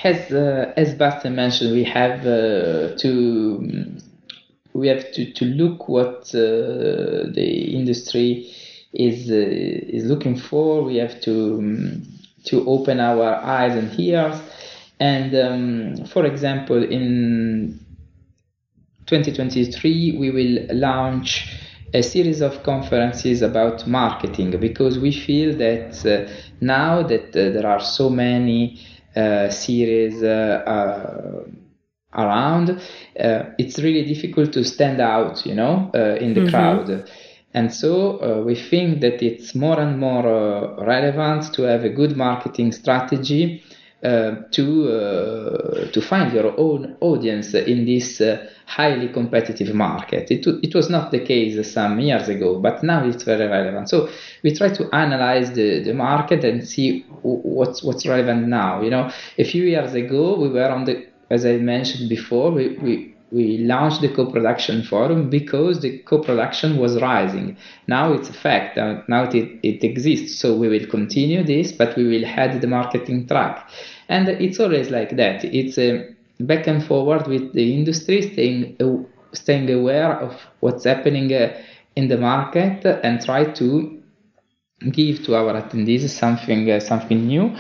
as 0.04 0.32
uh, 0.32 0.74
as 0.78 0.96
Bastien 0.96 1.36
mentioned 1.36 1.74
we 1.74 1.84
have 1.84 2.26
uh, 2.26 2.96
to 2.98 4.00
we 4.74 4.88
have 4.88 5.12
to, 5.14 5.32
to 5.34 5.46
look 5.46 5.90
what 5.90 6.34
uh, 6.34 7.28
the 7.34 7.74
industry 7.76 8.52
is 8.94 9.30
uh, 9.30 9.36
is 9.36 10.06
looking 10.06 10.38
for. 10.38 10.84
We 10.84 10.98
have 10.98 11.20
to 11.22 11.58
um, 11.60 12.08
to 12.46 12.68
open 12.68 13.00
our 13.00 13.36
eyes 13.36 13.76
and 13.76 14.00
ears. 14.00 14.40
And 15.00 15.36
um, 15.36 16.06
for 16.08 16.26
example, 16.26 16.84
in 16.84 17.80
2023, 19.06 20.18
we 20.20 20.30
will 20.30 20.68
launch 20.76 21.48
a 21.94 22.04
series 22.04 22.42
of 22.42 22.64
conferences 22.64 23.42
about 23.42 23.88
marketing 23.88 24.60
because 24.60 25.00
we 25.00 25.12
feel 25.12 25.58
that 25.58 26.06
uh, 26.06 26.32
now 26.62 27.02
that 27.02 27.30
uh, 27.30 27.50
there 27.52 27.66
are 27.66 27.80
so 27.80 28.10
many 28.10 28.80
uh, 29.16 29.50
series 29.50 30.22
uh, 30.22 30.64
uh, 30.68 31.44
around, 32.14 32.70
uh, 33.20 33.44
it's 33.58 33.80
really 33.80 34.06
difficult 34.06 34.54
to 34.54 34.64
stand 34.64 35.02
out, 35.02 35.46
you 35.46 35.56
know, 35.56 35.90
in 36.22 36.34
the 36.34 36.42
mm-hmm. 36.42 36.50
crowd. 36.50 37.10
And 37.56 37.74
so 37.74 38.44
we 38.44 38.54
think 38.54 39.02
that 39.02 39.24
it's 39.24 39.56
more 39.56 39.80
and 39.80 40.00
more 40.00 40.76
relevant 40.86 41.52
to 41.54 41.64
have 41.64 41.84
a 41.84 41.90
good 41.90 42.16
marketing 42.16 42.72
strategy 42.72 43.64
to 44.02 44.92
uh, 44.92 45.92
to 45.92 46.02
find 46.02 46.32
your 46.32 46.58
own 46.58 46.96
audience 47.02 47.54
in 47.54 47.86
this 47.86 48.22
uh, 48.22 48.48
highly 48.66 49.10
competitive 49.10 49.74
market. 49.76 50.32
It, 50.32 50.48
it 50.64 50.74
was 50.74 50.90
not 50.90 51.12
the 51.12 51.20
case 51.20 51.74
some 51.74 52.00
years 52.00 52.30
ago, 52.30 52.60
but 52.60 52.82
now 52.82 53.06
it's 53.06 53.24
very 53.24 53.48
relevant. 53.48 53.90
So 53.90 54.10
we 54.44 54.56
try 54.56 54.70
to 54.70 54.96
analyze 54.96 55.52
the, 55.52 55.84
the 55.84 55.94
market 55.94 56.46
and 56.46 56.66
see 56.66 57.02
what's 57.24 57.84
what's 57.84 58.06
relevant 58.06 58.48
now. 58.48 58.82
You 58.82 58.90
know, 58.90 59.12
a 59.38 59.44
few 59.44 59.64
years 59.64 59.94
ago 59.94 60.40
we 60.40 60.50
were 60.50 60.70
on 60.70 60.86
the 60.86 61.10
as 61.30 61.46
I 61.46 61.58
mentioned 61.58 62.10
before, 62.10 62.52
we, 62.52 62.70
we 62.78 63.16
we 63.32 63.58
launched 63.60 64.02
the 64.02 64.10
co-production 64.10 64.84
forum 64.84 65.30
because 65.30 65.80
the 65.82 65.98
co-production 66.06 66.78
was 66.78 67.02
rising. 67.02 67.58
Now 67.88 68.14
it's 68.14 68.30
a 68.30 68.34
fact. 68.34 68.78
Now 68.78 69.24
it, 69.24 69.60
it 69.64 69.84
exists. 69.84 70.40
So 70.40 70.56
we 70.56 70.68
will 70.68 70.86
continue 70.88 71.44
this, 71.44 71.72
but 71.72 71.96
we 71.96 72.08
will 72.08 72.26
head 72.26 72.60
the 72.62 72.68
marketing 72.68 73.28
track. 73.28 73.68
And 74.08 74.28
it's 74.30 74.60
always 74.60 74.90
like 74.90 75.16
that. 75.18 75.44
It's 75.46 75.78
a 75.78 76.06
back 76.40 76.68
and 76.68 76.84
forward 76.84 77.28
with 77.28 77.54
the 77.54 77.74
industry, 77.74 78.22
staying, 78.22 78.78
staying 79.34 79.70
aware 79.70 80.14
of 80.14 80.34
what's 80.60 80.84
happening 80.86 81.34
uh, 81.34 81.54
in 81.96 82.08
the 82.08 82.18
market 82.18 82.86
and 83.04 83.22
try 83.24 83.46
to 83.46 84.00
give 84.92 85.24
to 85.26 85.36
our 85.36 85.54
attendees 85.62 86.08
something, 86.10 86.70
uh, 86.72 86.80
something 86.80 87.26
new 87.28 87.52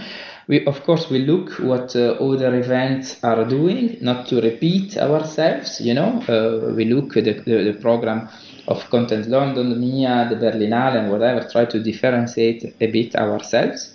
we 0.49 0.65
of 0.65 0.83
course 0.83 1.09
we 1.11 1.19
look 1.19 1.51
what 1.59 1.95
uh, 1.95 2.17
other 2.19 2.55
events 2.55 3.23
are 3.23 3.45
doing 3.45 3.97
not 4.01 4.27
to 4.27 4.41
repeat 4.41 4.97
ourselves 4.97 5.79
you 5.79 5.93
know. 5.93 6.21
Uh, 6.27 6.73
we 6.73 6.85
look 6.85 7.15
at 7.15 7.23
the, 7.25 7.33
the, 7.33 7.71
the, 7.71 7.77
program 7.79 8.27
of 8.67 8.89
content 8.89 9.27
london 9.27 9.79
mia 9.79 10.27
the 10.29 10.35
berlinale 10.35 10.97
and 10.97 11.11
whatever 11.11 11.47
try 11.47 11.65
to 11.65 11.79
differentiate 11.79 12.75
a 12.81 12.87
bit 12.87 13.15
ourselves 13.15 13.93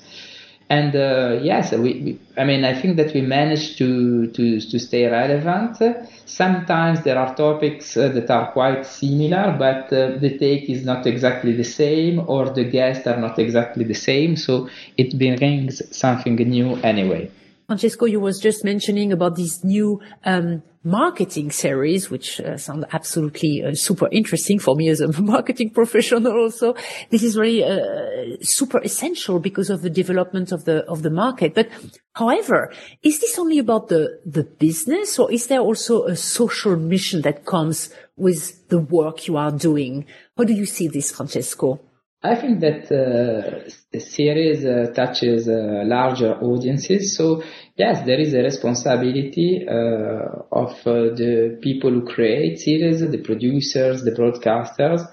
and 0.71 0.97
uh, 0.97 1.39
yes, 1.43 1.73
we, 1.73 1.79
we, 1.79 2.21
I 2.37 2.45
mean, 2.45 2.65
I 2.65 2.75
think 2.81 2.97
that 2.97 3.13
we 3.13 3.21
managed 3.21 3.77
to, 3.79 4.29
to, 4.29 4.61
to 4.61 4.79
stay 4.79 5.07
relevant. 5.07 5.77
Sometimes 6.25 7.03
there 7.03 7.19
are 7.19 7.35
topics 7.35 7.97
uh, 7.97 8.09
that 8.09 8.31
are 8.31 8.51
quite 8.53 8.87
similar, 8.87 9.55
but 9.59 9.93
uh, 9.93 10.17
the 10.19 10.39
take 10.39 10.71
is 10.71 10.85
not 10.85 11.07
exactly 11.07 11.53
the 11.53 11.65
same, 11.65 12.25
or 12.27 12.49
the 12.51 12.65
guests 12.65 13.07
are 13.07 13.19
not 13.19 13.39
exactly 13.39 13.85
the 13.85 13.95
same. 13.95 14.37
So 14.37 14.69
it 14.97 15.17
brings 15.19 15.83
something 15.97 16.37
new 16.37 16.77
anyway. 16.77 17.31
Francesco, 17.67 18.05
you 18.05 18.21
was 18.21 18.39
just 18.39 18.63
mentioning 18.63 19.11
about 19.11 19.37
this 19.37 19.65
new 19.65 20.01
um, 20.25 20.63
marketing 20.83 21.51
series, 21.51 22.11
which 22.11 22.39
uh, 22.41 22.59
sound 22.59 22.85
absolutely 22.93 23.65
uh, 23.65 23.73
super 23.73 24.07
interesting 24.13 24.59
for 24.59 24.77
me 24.77 24.89
as 24.89 25.01
a 25.01 25.21
marketing 25.23 25.71
professional. 25.71 26.31
Also, 26.31 26.75
this 27.11 27.23
is 27.23 27.39
really 27.39 27.65
uh, 27.65 28.37
super 28.43 28.81
essential 28.83 29.41
because 29.41 29.71
of 29.71 29.81
the 29.81 29.89
development 29.89 30.53
of 30.53 30.67
the 30.67 30.85
of 30.85 31.03
the 31.03 31.11
market. 31.11 31.55
But 31.55 31.71
however, 32.15 32.71
is 33.03 33.21
this 33.21 33.39
only 33.39 33.59
about 33.59 33.89
the 33.89 34.21
the 34.27 34.45
business, 34.45 35.19
or 35.19 35.33
is 35.33 35.47
there 35.47 35.61
also 35.61 36.05
a 36.05 36.17
social 36.17 36.77
mission 36.77 37.23
that 37.23 37.47
comes 37.47 37.89
with 38.17 38.69
the 38.69 38.79
work 38.79 39.27
you 39.27 39.39
are 39.39 39.53
doing? 39.53 40.05
How 40.37 40.45
do 40.45 40.53
you 40.53 40.67
see 40.67 40.89
this, 40.89 41.11
Francesco? 41.11 41.81
I 42.25 42.37
think 42.37 42.61
that 42.61 42.85
uh, 42.91 43.69
the 43.93 44.01
series 44.01 44.65
uh, 44.65 44.91
touches 44.95 45.47
uh, 45.47 45.83
larger 45.85 46.33
audiences. 46.41 47.15
So 47.19 47.43
yes, 47.77 48.07
there 48.07 48.19
is 48.19 48.33
a 48.33 48.39
responsibility 48.39 49.67
uh, 49.69 50.41
of 50.51 50.71
uh, 50.87 51.13
the 51.21 51.59
people 51.61 51.91
who 51.91 52.07
create 52.07 52.61
series, 52.61 53.01
the 53.01 53.19
producers, 53.19 54.05
the 54.05 54.13
broadcasters, 54.13 55.07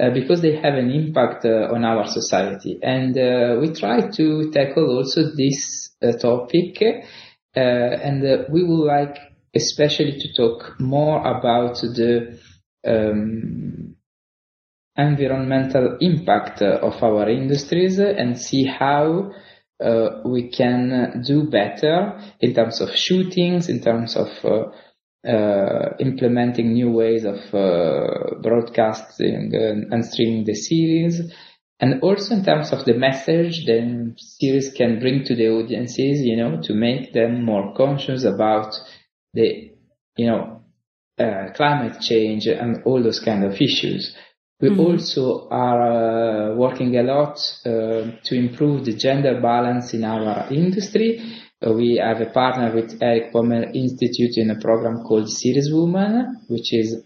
uh, 0.00 0.10
because 0.14 0.40
they 0.40 0.56
have 0.56 0.72
an 0.74 0.90
impact 0.90 1.44
on 1.44 1.84
our 1.84 2.06
society. 2.06 2.78
And 2.82 3.14
we 3.60 3.74
try 3.74 4.08
to 4.08 4.50
tackle 4.50 4.96
also 4.96 5.24
this 5.36 5.90
topic, 6.18 6.80
and 7.54 8.22
we 8.50 8.64
would 8.64 8.86
like 8.86 9.18
especially 9.54 10.18
to 10.18 10.32
talk 10.34 10.80
more 10.80 11.18
about 11.26 11.74
the 11.80 12.38
um, 12.86 13.97
environmental 14.98 15.96
impact 16.00 16.60
of 16.60 17.02
our 17.02 17.28
industries 17.28 17.98
and 17.98 18.36
see 18.38 18.64
how 18.64 19.30
uh, 19.82 20.22
we 20.24 20.50
can 20.50 21.22
do 21.24 21.48
better 21.48 22.20
in 22.40 22.52
terms 22.52 22.80
of 22.80 22.90
shootings, 22.90 23.68
in 23.68 23.80
terms 23.80 24.16
of 24.16 24.28
uh, 24.44 25.28
uh, 25.28 25.96
implementing 26.00 26.72
new 26.72 26.90
ways 26.90 27.24
of 27.24 27.38
uh, 27.54 28.40
broadcasting 28.42 29.52
and, 29.54 29.92
and, 29.92 30.04
streaming 30.04 30.44
the 30.44 30.54
series, 30.54 31.20
and 31.78 32.02
also 32.02 32.34
in 32.34 32.44
terms 32.44 32.72
of 32.72 32.84
the 32.84 32.94
message 32.94 33.66
the 33.66 34.14
series 34.16 34.72
can 34.76 34.98
bring 34.98 35.24
to 35.24 35.36
the 35.36 35.48
audiences, 35.48 36.22
you 36.22 36.36
know, 36.36 36.60
to 36.60 36.74
make 36.74 37.12
them 37.12 37.44
more 37.44 37.72
conscious 37.76 38.24
about 38.24 38.74
the, 39.34 39.70
you 40.16 40.26
know, 40.26 40.62
uh, 41.18 41.52
climate 41.54 42.00
change 42.00 42.46
and 42.46 42.82
all 42.84 43.02
those 43.02 43.20
kind 43.20 43.44
of 43.44 43.52
issues. 43.60 44.16
We 44.60 44.70
mm-hmm. 44.70 44.80
also 44.80 45.48
are 45.50 46.50
uh, 46.52 46.56
working 46.56 46.96
a 46.96 47.02
lot 47.04 47.38
uh, 47.64 48.18
to 48.24 48.34
improve 48.34 48.84
the 48.84 48.94
gender 48.94 49.40
balance 49.40 49.94
in 49.94 50.02
our 50.02 50.52
industry. 50.52 51.20
Uh, 51.64 51.72
we 51.72 52.00
have 52.02 52.20
a 52.20 52.30
partner 52.30 52.74
with 52.74 53.00
Erich 53.00 53.32
Pommer 53.32 53.70
Institute 53.72 54.36
in 54.36 54.50
a 54.50 54.60
program 54.60 55.04
called 55.04 55.28
Series 55.30 55.70
Woman, 55.72 56.44
which 56.48 56.72
is 56.72 57.02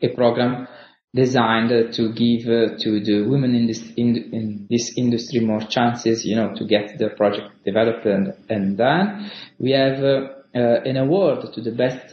a 0.00 0.08
program 0.14 0.68
designed 1.12 1.92
to 1.94 2.12
give 2.12 2.48
uh, 2.48 2.76
to 2.78 3.00
the 3.00 3.26
women 3.28 3.54
in 3.54 3.66
this 3.66 3.82
in, 3.96 4.16
in, 4.32 4.66
this 4.70 4.92
industry 4.96 5.40
more 5.40 5.60
chances, 5.60 6.24
you 6.24 6.36
know, 6.36 6.54
to 6.54 6.64
get 6.64 6.98
their 6.98 7.10
project 7.10 7.64
developed 7.64 8.06
and, 8.06 8.32
and 8.48 8.76
done. 8.76 9.30
We 9.58 9.72
have 9.72 10.02
uh, 10.02 10.28
uh, 10.54 10.80
an 10.84 10.96
award 10.98 11.52
to 11.52 11.60
the 11.60 11.72
best 11.72 12.12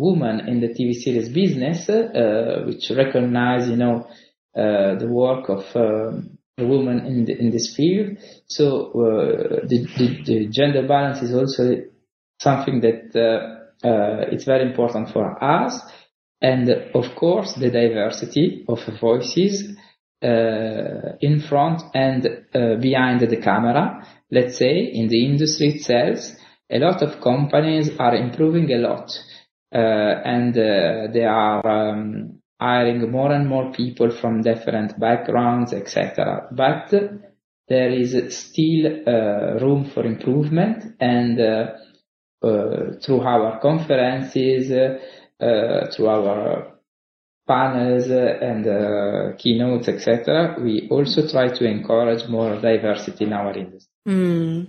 woman 0.00 0.48
in 0.48 0.60
the 0.60 0.68
TV 0.68 0.94
series 0.94 1.28
business, 1.28 1.88
uh, 1.88 2.62
which 2.66 2.90
recognize, 2.90 3.68
you 3.68 3.76
know, 3.76 4.06
uh, 4.56 4.98
the 4.98 5.06
work 5.08 5.48
of 5.48 5.64
um, 5.76 6.38
a 6.58 6.66
woman 6.66 7.06
in 7.06 7.24
the, 7.24 7.38
in 7.38 7.50
this 7.50 7.74
field. 7.76 8.18
So 8.48 8.86
uh, 8.88 9.66
the, 9.66 9.86
the, 9.96 10.22
the, 10.24 10.48
gender 10.48 10.86
balance 10.88 11.22
is 11.22 11.32
also 11.34 11.82
something 12.40 12.80
that 12.80 13.14
uh, 13.14 13.86
uh, 13.86 14.26
it's 14.32 14.44
very 14.44 14.68
important 14.68 15.10
for 15.10 15.42
us, 15.42 15.80
and 16.40 16.68
of 16.94 17.14
course 17.14 17.54
the 17.54 17.70
diversity 17.70 18.64
of 18.68 18.80
voices 19.00 19.76
uh, 20.22 21.16
in 21.20 21.40
front 21.48 21.82
and 21.94 22.22
behind 22.82 23.20
the 23.20 23.40
camera. 23.40 24.06
Let's 24.30 24.58
say 24.58 24.90
in 24.92 25.08
the 25.08 25.24
industry 25.24 25.68
itself, 25.68 26.18
a 26.70 26.78
lot 26.78 27.02
of 27.02 27.20
companies 27.20 27.90
are 27.98 28.14
improving 28.14 28.70
a 28.72 28.78
lot 28.78 29.10
and 29.72 30.56
uh, 30.56 31.06
they 31.12 31.24
are 31.24 31.66
um, 31.66 32.40
hiring 32.60 33.10
more 33.10 33.32
and 33.32 33.48
more 33.48 33.72
people 33.72 34.10
from 34.10 34.42
different 34.42 34.98
backgrounds, 34.98 35.72
etc. 35.72 36.48
But 36.52 36.92
there 37.68 37.90
is 37.90 38.36
still 38.36 38.86
uh, 39.06 39.60
room 39.60 39.90
for 39.92 40.04
improvement, 40.04 40.96
and 41.00 41.36
through 43.02 43.20
our 43.20 43.60
conferences, 43.60 44.68
through 45.38 46.08
our 46.08 46.80
panels 47.50 48.08
and 48.10 48.66
uh, 48.66 49.36
keynotes, 49.36 49.88
etc., 49.88 50.56
we 50.62 50.88
also 50.90 51.28
try 51.28 51.48
to 51.48 51.64
encourage 51.64 52.28
more 52.28 52.54
diversity 52.60 53.24
in 53.24 53.32
our 53.32 53.52
industry. 53.56 53.90
Mm. 54.08 54.66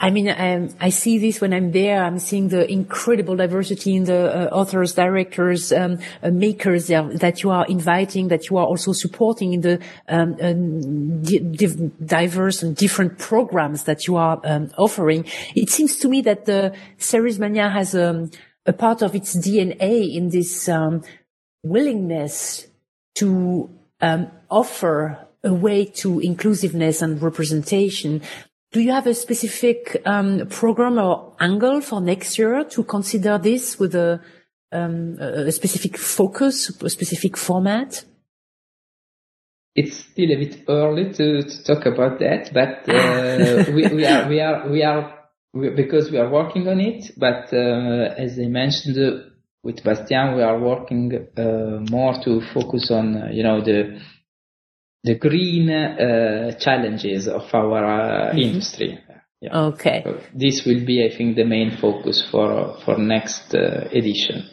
I 0.00 0.10
mean, 0.10 0.28
um, 0.28 0.68
I 0.80 0.90
see 0.90 1.18
this 1.18 1.40
when 1.40 1.52
I'm 1.52 1.72
there. 1.72 2.04
I'm 2.04 2.20
seeing 2.20 2.48
the 2.48 2.70
incredible 2.70 3.34
diversity 3.34 3.96
in 3.96 4.04
the 4.04 4.48
uh, 4.52 4.54
authors, 4.54 4.94
directors, 4.94 5.72
um, 5.72 5.98
uh, 6.22 6.30
makers 6.30 6.86
that 6.86 7.42
you 7.42 7.50
are 7.50 7.66
inviting, 7.66 8.28
that 8.28 8.48
you 8.48 8.58
are 8.58 8.66
also 8.66 8.92
supporting 8.92 9.54
in 9.54 9.60
the 9.62 9.80
um, 10.08 10.36
uh, 10.40 10.52
diverse 12.04 12.62
and 12.62 12.76
different 12.76 13.18
programs 13.18 13.84
that 13.84 14.06
you 14.06 14.14
are 14.14 14.40
um, 14.44 14.70
offering. 14.78 15.24
It 15.56 15.68
seems 15.68 15.96
to 15.96 16.08
me 16.08 16.20
that 16.22 16.44
the 16.44 16.76
Series 16.98 17.40
Mania 17.40 17.68
has 17.68 17.96
um, 17.96 18.30
a 18.66 18.72
part 18.72 19.02
of 19.02 19.16
its 19.16 19.36
DNA 19.36 20.14
in 20.14 20.28
this 20.28 20.68
um, 20.68 21.02
willingness 21.64 22.68
to 23.16 23.68
um, 24.00 24.30
offer 24.48 25.26
a 25.42 25.54
way 25.54 25.84
to 25.84 26.20
inclusiveness 26.20 27.02
and 27.02 27.20
representation. 27.20 28.22
Do 28.70 28.80
you 28.80 28.92
have 28.92 29.06
a 29.06 29.14
specific 29.14 30.02
um, 30.04 30.46
program 30.50 30.98
or 30.98 31.34
angle 31.40 31.80
for 31.80 32.02
next 32.02 32.38
year 32.38 32.64
to 32.64 32.84
consider 32.84 33.38
this 33.38 33.78
with 33.78 33.94
a, 33.94 34.20
um, 34.72 35.16
a 35.18 35.50
specific 35.52 35.96
focus, 35.96 36.68
a 36.82 36.90
specific 36.90 37.38
format? 37.38 38.04
It's 39.74 39.96
still 39.96 40.32
a 40.32 40.36
bit 40.36 40.64
early 40.68 41.12
to, 41.14 41.42
to 41.42 41.64
talk 41.64 41.86
about 41.86 42.18
that, 42.18 42.50
but 42.52 42.92
uh, 42.92 43.72
we, 43.74 43.86
we, 43.88 44.04
are 44.04 44.28
we 44.28 44.40
are 44.40 44.68
we 44.68 44.82
are 44.82 45.18
we, 45.54 45.70
because 45.70 46.10
we 46.10 46.18
are 46.18 46.28
working 46.28 46.68
on 46.68 46.80
it. 46.80 47.12
But 47.16 47.52
uh, 47.52 48.14
as 48.18 48.38
I 48.38 48.48
mentioned 48.48 48.98
uh, 48.98 49.28
with 49.62 49.82
Bastien, 49.82 50.36
we 50.36 50.42
are 50.42 50.58
working 50.58 51.28
uh, 51.38 51.90
more 51.90 52.20
to 52.24 52.42
focus 52.52 52.90
on 52.90 53.16
uh, 53.16 53.28
you 53.32 53.44
know 53.44 53.62
the 53.62 54.00
the 55.04 55.14
green 55.16 55.70
uh, 55.70 56.58
challenges 56.58 57.28
of 57.28 57.42
our 57.52 57.84
uh, 57.84 58.30
mm-hmm. 58.30 58.38
industry. 58.38 58.98
Yeah. 59.40 59.56
Okay. 59.56 60.02
So 60.04 60.20
this 60.34 60.64
will 60.66 60.84
be, 60.84 61.08
I 61.08 61.16
think, 61.16 61.36
the 61.36 61.44
main 61.44 61.76
focus 61.80 62.26
for 62.30 62.76
for 62.84 62.98
next 62.98 63.54
uh, 63.54 63.88
edition. 63.92 64.48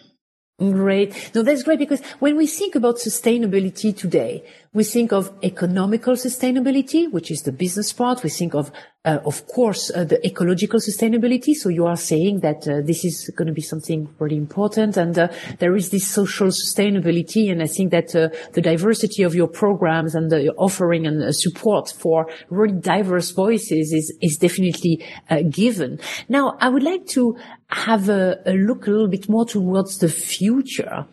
Great. 0.58 1.32
No, 1.36 1.44
that's 1.44 1.64
great 1.64 1.80
because 1.80 2.02
when 2.20 2.38
we 2.38 2.48
think 2.48 2.76
about 2.76 2.96
sustainability 2.96 3.94
today, 3.94 4.42
we 4.72 4.86
think 4.86 5.12
of 5.12 5.34
economical 5.44 6.14
sustainability, 6.14 7.12
which 7.12 7.30
is 7.30 7.42
the 7.42 7.52
business 7.52 7.92
part. 7.92 8.24
We 8.24 8.30
think 8.30 8.56
of, 8.56 8.72
uh, 9.04 9.20
of 9.26 9.48
course, 9.48 9.92
uh, 9.94 10.06
the 10.06 10.26
ecological 10.26 10.80
sustainability. 10.80 11.56
So 11.56 11.68
you 11.68 11.86
are 11.86 11.98
saying 11.98 12.40
that 12.40 12.66
uh, 12.70 12.80
this 12.86 13.04
is 13.04 13.30
going 13.36 13.48
to 13.48 13.54
be 13.54 13.62
something 13.62 14.08
really 14.18 14.38
important. 14.38 14.96
And 14.96 15.18
uh, 15.20 15.28
there 15.60 15.76
is 15.76 15.90
this 15.90 16.08
social 16.08 16.48
sustainability. 16.48 17.52
And 17.52 17.62
I 17.62 17.68
think 17.68 17.92
that 17.92 18.16
uh, 18.16 18.30
the 18.54 18.62
diversity 18.62 19.24
of 19.24 19.36
your 19.36 19.50
programs 19.50 20.16
and 20.16 20.32
the 20.32 20.54
offering 20.58 21.06
and 21.06 21.22
uh, 21.22 21.34
support 21.34 21.90
for 21.90 22.28
really 22.50 22.80
diverse 22.80 23.32
voices 23.32 23.92
is, 23.92 24.18
is 24.22 24.38
definitely 24.38 25.06
given. 25.50 26.00
Now, 26.30 26.58
I 26.62 26.70
would 26.70 26.84
like 26.84 27.06
to 27.08 27.38
have 27.70 28.10
a, 28.10 28.42
a 28.46 28.54
look 28.54 28.88
a 28.88 28.92
little 28.92 29.08
bit 29.08 29.28
more 29.28 29.46
towards 29.46 30.00
the 30.00 30.10
future. 30.10 31.06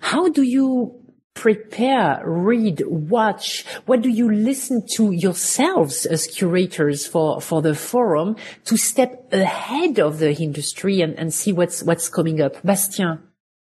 How 0.00 0.28
do 0.28 0.42
you 0.42 0.94
prepare, 1.34 2.20
read, 2.24 2.82
watch? 2.86 3.64
What 3.86 4.02
do 4.02 4.08
you 4.08 4.30
listen 4.30 4.84
to 4.96 5.12
yourselves 5.12 6.04
as 6.06 6.26
curators 6.26 7.06
for, 7.06 7.40
for 7.40 7.62
the 7.62 7.74
forum 7.74 8.36
to 8.64 8.76
step 8.76 9.32
ahead 9.32 10.00
of 10.00 10.18
the 10.18 10.34
industry 10.34 11.00
and, 11.00 11.16
and 11.18 11.32
see 11.32 11.52
what's, 11.52 11.82
what's 11.82 12.08
coming 12.08 12.40
up? 12.40 12.60
Bastien. 12.64 13.20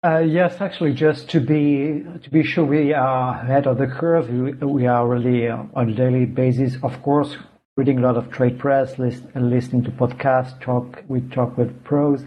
Uh, 0.05 0.19
yes, 0.19 0.61
actually, 0.61 0.93
just 0.93 1.29
to 1.31 1.41
be 1.41 2.05
to 2.23 2.31
be 2.31 2.45
sure 2.45 2.65
we 2.65 2.93
are 2.93 3.43
ahead 3.43 3.67
of 3.67 3.79
the 3.79 3.89
curve, 3.89 4.29
we, 4.29 4.53
we 4.53 4.87
are 4.87 5.09
really 5.09 5.49
uh, 5.49 5.65
on 5.75 5.89
a 5.89 5.95
daily 5.95 6.27
basis. 6.27 6.77
Of 6.85 7.03
course, 7.03 7.37
reading 7.77 7.99
a 7.99 8.01
lot 8.01 8.17
of 8.17 8.31
trade 8.31 8.59
press, 8.59 8.99
list, 8.99 9.23
and 9.35 9.51
listening 9.51 9.85
to 9.85 9.91
podcasts, 9.91 10.59
talk, 10.61 11.03
we 11.09 11.21
talk 11.21 11.59
with 11.59 11.85
pros. 11.85 12.25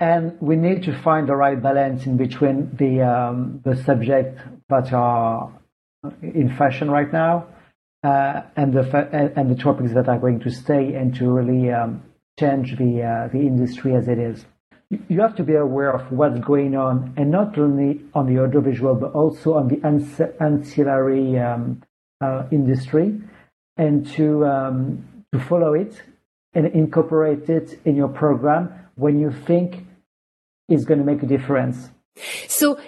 And 0.00 0.36
we 0.40 0.56
need 0.56 0.82
to 0.84 1.02
find 1.02 1.28
the 1.28 1.36
right 1.36 1.62
balance 1.62 2.04
in 2.04 2.16
between 2.16 2.74
the, 2.76 3.02
um, 3.02 3.60
the 3.64 3.76
subject 3.76 4.40
that 4.68 4.92
are 4.92 5.52
in 6.20 6.52
fashion 6.58 6.90
right 6.90 7.12
now, 7.12 7.46
uh, 8.02 8.42
and 8.56 8.72
the, 8.72 8.82
fa- 8.82 9.32
and 9.36 9.48
the 9.48 9.62
topics 9.62 9.94
that 9.94 10.08
are 10.08 10.18
going 10.18 10.40
to 10.40 10.50
stay 10.50 10.94
and 10.94 11.14
to 11.14 11.30
really, 11.30 11.70
um, 11.70 12.02
change 12.40 12.76
the, 12.76 13.02
uh, 13.02 13.28
the 13.28 13.38
industry 13.38 13.94
as 13.94 14.08
it 14.08 14.18
is. 14.18 14.44
You 15.08 15.20
have 15.20 15.36
to 15.36 15.44
be 15.44 15.54
aware 15.54 15.92
of 15.92 16.10
what's 16.10 16.40
going 16.40 16.74
on, 16.74 17.14
and 17.16 17.30
not 17.30 17.56
only 17.56 18.00
on 18.14 18.26
the 18.26 18.42
audiovisual, 18.42 18.96
but 18.96 19.12
also 19.12 19.54
on 19.54 19.68
the 19.68 19.80
ancillary 20.40 21.38
um, 21.38 21.82
uh, 22.20 22.44
industry 22.50 23.20
and 23.76 24.06
to 24.12 24.46
um, 24.46 25.24
to 25.32 25.40
follow 25.40 25.74
it 25.74 26.02
and 26.54 26.66
incorporate 26.66 27.48
it 27.48 27.80
in 27.84 27.96
your 27.96 28.08
program 28.08 28.72
when 28.94 29.18
you 29.18 29.30
think 29.30 29.86
it's 30.68 30.84
going 30.84 30.98
to 30.98 31.06
make 31.06 31.22
a 31.22 31.26
difference. 31.26 31.90
So 32.48 32.78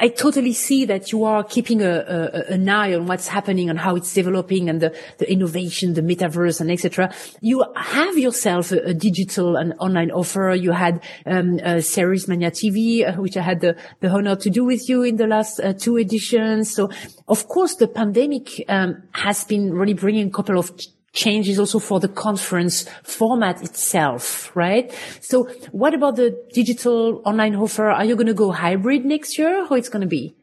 I 0.00 0.08
totally 0.08 0.52
see 0.52 0.84
that 0.86 1.12
you 1.12 1.22
are 1.24 1.44
keeping 1.44 1.80
a, 1.80 1.88
a, 1.88 2.52
an 2.54 2.68
eye 2.68 2.92
on 2.92 3.06
what's 3.06 3.28
happening 3.28 3.70
and 3.70 3.78
how 3.78 3.94
it's 3.94 4.12
developing 4.12 4.68
and 4.68 4.80
the, 4.80 4.96
the 5.18 5.30
innovation, 5.30 5.94
the 5.94 6.00
metaverse 6.00 6.60
and 6.60 6.72
etc. 6.72 7.14
You 7.40 7.64
have 7.76 8.18
yourself 8.18 8.72
a, 8.72 8.78
a, 8.78 8.94
digital 8.94 9.56
and 9.56 9.74
online 9.78 10.10
offer. 10.10 10.54
You 10.54 10.72
had 10.72 11.04
um, 11.24 11.60
Series 11.80 12.26
Mania 12.26 12.50
TV, 12.50 13.06
uh, 13.06 13.20
which 13.22 13.36
I 13.36 13.42
had 13.42 13.60
the, 13.60 13.76
the 14.00 14.08
honor 14.08 14.34
to 14.34 14.50
do 14.50 14.64
with 14.64 14.88
you 14.88 15.04
in 15.04 15.16
the 15.16 15.28
last 15.28 15.60
uh, 15.60 15.72
two 15.72 15.98
editions. 15.98 16.74
So 16.74 16.90
of 17.28 17.46
course 17.46 17.76
the 17.76 17.86
pandemic 17.86 18.48
um, 18.68 19.04
has 19.12 19.44
been 19.44 19.72
really 19.72 19.94
bringing 19.94 20.26
a 20.26 20.32
couple 20.32 20.58
of 20.58 20.72
changes 21.12 21.58
also 21.58 21.78
for 21.78 22.00
the 22.00 22.08
conference 22.08 22.88
format 23.02 23.62
itself, 23.62 24.54
right? 24.54 24.92
So 25.20 25.44
what 25.72 25.94
about 25.94 26.16
the 26.16 26.36
digital 26.52 27.22
online 27.24 27.56
offer? 27.56 27.90
Are 27.90 28.04
you 28.04 28.14
going 28.14 28.26
to 28.28 28.34
go 28.34 28.52
hybrid 28.52 29.04
next 29.04 29.38
year? 29.38 29.66
How 29.66 29.74
it's 29.74 29.88
going 29.88 30.02
to 30.02 30.08
be? 30.08 30.36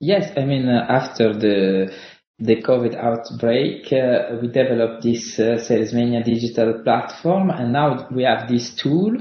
Yes, 0.00 0.32
I 0.36 0.44
mean, 0.44 0.68
uh, 0.68 0.86
after 0.88 1.34
the 1.34 1.92
the 2.38 2.62
COVID 2.62 2.96
outbreak, 2.96 3.92
uh, 3.92 4.38
we 4.40 4.48
developed 4.48 5.02
this 5.02 5.38
uh, 5.38 5.58
Series 5.58 5.92
Mania 5.92 6.24
digital 6.24 6.82
platform, 6.82 7.50
and 7.50 7.70
now 7.72 8.08
we 8.10 8.22
have 8.22 8.48
this 8.48 8.74
tool. 8.74 9.14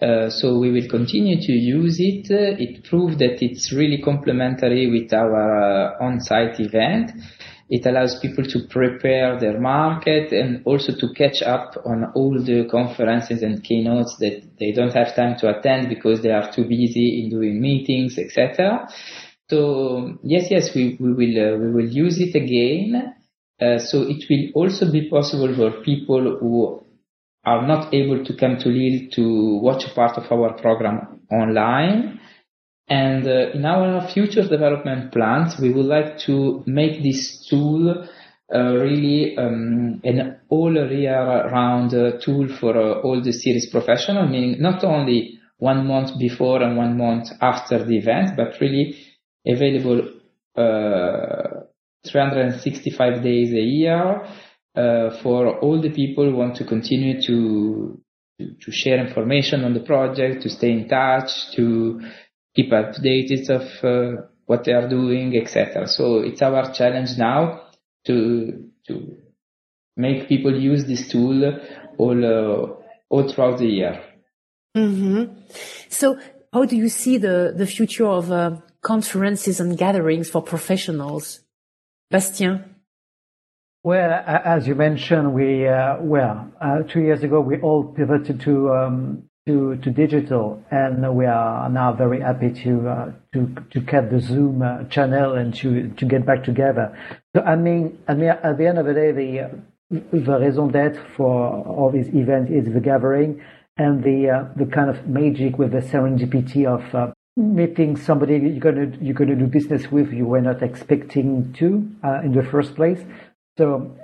Uh, 0.00 0.30
so 0.30 0.58
we 0.58 0.70
will 0.70 0.88
continue 0.88 1.40
to 1.40 1.52
use 1.52 1.96
it. 1.98 2.30
Uh, 2.30 2.56
it 2.58 2.84
proved 2.84 3.18
that 3.18 3.42
it's 3.42 3.72
really 3.72 4.00
complementary 4.02 4.90
with 4.90 5.12
our 5.12 5.96
uh, 5.98 6.04
on-site 6.04 6.58
event. 6.60 7.12
It 7.72 7.86
allows 7.86 8.20
people 8.20 8.44
to 8.44 8.58
prepare 8.68 9.40
their 9.40 9.58
market 9.58 10.30
and 10.30 10.60
also 10.66 10.94
to 10.94 11.14
catch 11.14 11.40
up 11.40 11.74
on 11.86 12.12
all 12.14 12.34
the 12.38 12.68
conferences 12.70 13.42
and 13.42 13.64
keynotes 13.64 14.16
that 14.18 14.42
they 14.60 14.72
don't 14.72 14.92
have 14.92 15.16
time 15.16 15.38
to 15.38 15.48
attend 15.48 15.88
because 15.88 16.20
they 16.20 16.32
are 16.32 16.52
too 16.52 16.64
busy 16.64 17.22
in 17.22 17.30
doing 17.30 17.62
meetings, 17.62 18.18
etc. 18.18 18.86
So 19.48 20.18
yes, 20.22 20.50
yes, 20.50 20.74
we, 20.74 20.98
we 21.00 21.14
will 21.14 21.36
uh, 21.46 21.56
we 21.56 21.72
will 21.72 21.88
use 21.88 22.20
it 22.20 22.34
again. 22.34 23.14
Uh, 23.58 23.78
so 23.78 24.02
it 24.02 24.22
will 24.28 24.50
also 24.54 24.92
be 24.92 25.08
possible 25.08 25.54
for 25.56 25.82
people 25.82 26.36
who 26.40 26.84
are 27.46 27.66
not 27.66 27.94
able 27.94 28.22
to 28.22 28.36
come 28.36 28.58
to 28.58 28.68
Lille 28.68 29.08
to 29.12 29.56
watch 29.62 29.86
a 29.86 29.94
part 29.94 30.18
of 30.18 30.30
our 30.30 30.52
program 30.60 31.22
online 31.30 32.20
and 32.92 33.26
uh, 33.26 33.56
in 33.56 33.64
our 33.64 34.06
future 34.12 34.46
development 34.46 35.12
plans, 35.12 35.58
we 35.58 35.72
would 35.72 35.86
like 35.86 36.18
to 36.26 36.62
make 36.66 37.02
this 37.02 37.46
tool 37.48 38.06
uh, 38.54 38.58
really 38.58 39.34
um, 39.38 40.02
an 40.04 40.40
all 40.50 40.74
year 40.74 41.48
round 41.50 41.94
uh, 41.94 42.18
tool 42.22 42.48
for 42.60 42.76
uh, 42.76 43.00
all 43.00 43.22
the 43.22 43.32
series 43.32 43.70
professional, 43.70 44.28
meaning 44.28 44.60
not 44.60 44.84
only 44.84 45.38
one 45.56 45.86
month 45.86 46.18
before 46.18 46.62
and 46.62 46.76
one 46.76 46.98
month 46.98 47.28
after 47.40 47.82
the 47.82 47.96
event, 47.96 48.36
but 48.36 48.60
really 48.60 48.94
available 49.46 50.00
uh, 50.56 51.60
365 52.06 53.22
days 53.22 53.52
a 53.52 53.64
year 53.78 54.22
uh, 54.76 55.22
for 55.22 55.58
all 55.60 55.80
the 55.80 55.90
people 55.90 56.28
who 56.28 56.36
want 56.36 56.56
to 56.56 56.64
continue 56.64 57.22
to 57.22 57.98
to 58.38 58.72
share 58.72 58.98
information 59.06 59.62
on 59.64 59.72
the 59.72 59.80
project, 59.92 60.42
to 60.42 60.50
stay 60.50 60.72
in 60.72 60.88
touch, 60.88 61.30
to 61.54 62.00
keep 62.54 62.70
updated 62.70 63.48
of 63.50 63.84
uh, 63.84 64.22
what 64.46 64.64
they 64.64 64.72
are 64.72 64.88
doing, 64.88 65.36
etc. 65.36 65.86
So 65.86 66.18
it's 66.18 66.42
our 66.42 66.72
challenge 66.72 67.16
now 67.18 67.68
to 68.06 68.68
to 68.88 69.16
make 69.96 70.28
people 70.28 70.58
use 70.58 70.84
this 70.84 71.08
tool 71.08 71.58
all 71.98 72.24
uh, 72.24 72.74
all 73.08 73.28
throughout 73.28 73.58
the 73.58 73.66
year. 73.66 74.02
Mm-hmm. 74.76 75.34
So 75.88 76.18
how 76.52 76.64
do 76.64 76.76
you 76.76 76.88
see 76.88 77.18
the 77.18 77.54
the 77.56 77.66
future 77.66 78.06
of 78.06 78.30
uh, 78.30 78.56
conferences 78.82 79.60
and 79.60 79.78
gatherings 79.78 80.30
for 80.30 80.42
professionals, 80.42 81.40
Bastien? 82.10 82.76
Well, 83.84 84.12
as 84.26 84.68
you 84.68 84.76
mentioned, 84.76 85.34
we 85.34 85.66
uh, 85.66 85.96
well 86.00 86.52
uh, 86.60 86.82
two 86.82 87.00
years 87.00 87.22
ago 87.22 87.40
we 87.40 87.58
all 87.60 87.84
pivoted 87.84 88.40
to 88.42 88.70
um, 88.70 89.24
to, 89.46 89.76
digital, 89.76 90.62
and 90.70 91.16
we 91.16 91.26
are 91.26 91.68
now 91.68 91.92
very 91.92 92.20
happy 92.20 92.50
to 92.62 92.88
uh, 92.88 93.12
to 93.32 93.52
to 93.70 93.80
cut 93.80 94.10
the 94.10 94.20
Zoom 94.20 94.62
uh, 94.62 94.84
channel 94.84 95.34
and 95.34 95.52
to 95.54 95.88
to 95.90 96.04
get 96.04 96.24
back 96.24 96.44
together. 96.44 96.96
So 97.34 97.42
I 97.42 97.56
mean, 97.56 97.98
at 98.06 98.18
the 98.18 98.66
end 98.66 98.78
of 98.78 98.86
the 98.86 98.94
day, 98.94 99.10
the 99.10 99.50
the 99.90 100.38
raison 100.38 100.68
d'être 100.68 100.98
for 101.16 101.64
all 101.66 101.90
these 101.90 102.08
events 102.14 102.50
is 102.50 102.72
the 102.72 102.80
gathering 102.80 103.42
and 103.76 104.04
the 104.04 104.30
uh, 104.30 104.44
the 104.56 104.66
kind 104.66 104.88
of 104.88 105.08
magic 105.08 105.58
with 105.58 105.72
the 105.72 105.80
serendipity 105.80 106.64
of 106.64 107.14
meeting 107.36 107.96
somebody 107.96 108.36
you're 108.36 109.14
gonna 109.14 109.34
do 109.34 109.46
business 109.46 109.90
with 109.90 110.12
you 110.12 110.26
were 110.26 110.40
not 110.40 110.62
expecting 110.62 111.52
to 111.54 111.66
in 112.22 112.32
the 112.32 112.46
first 112.48 112.76
place. 112.76 113.02
So, 113.58 113.96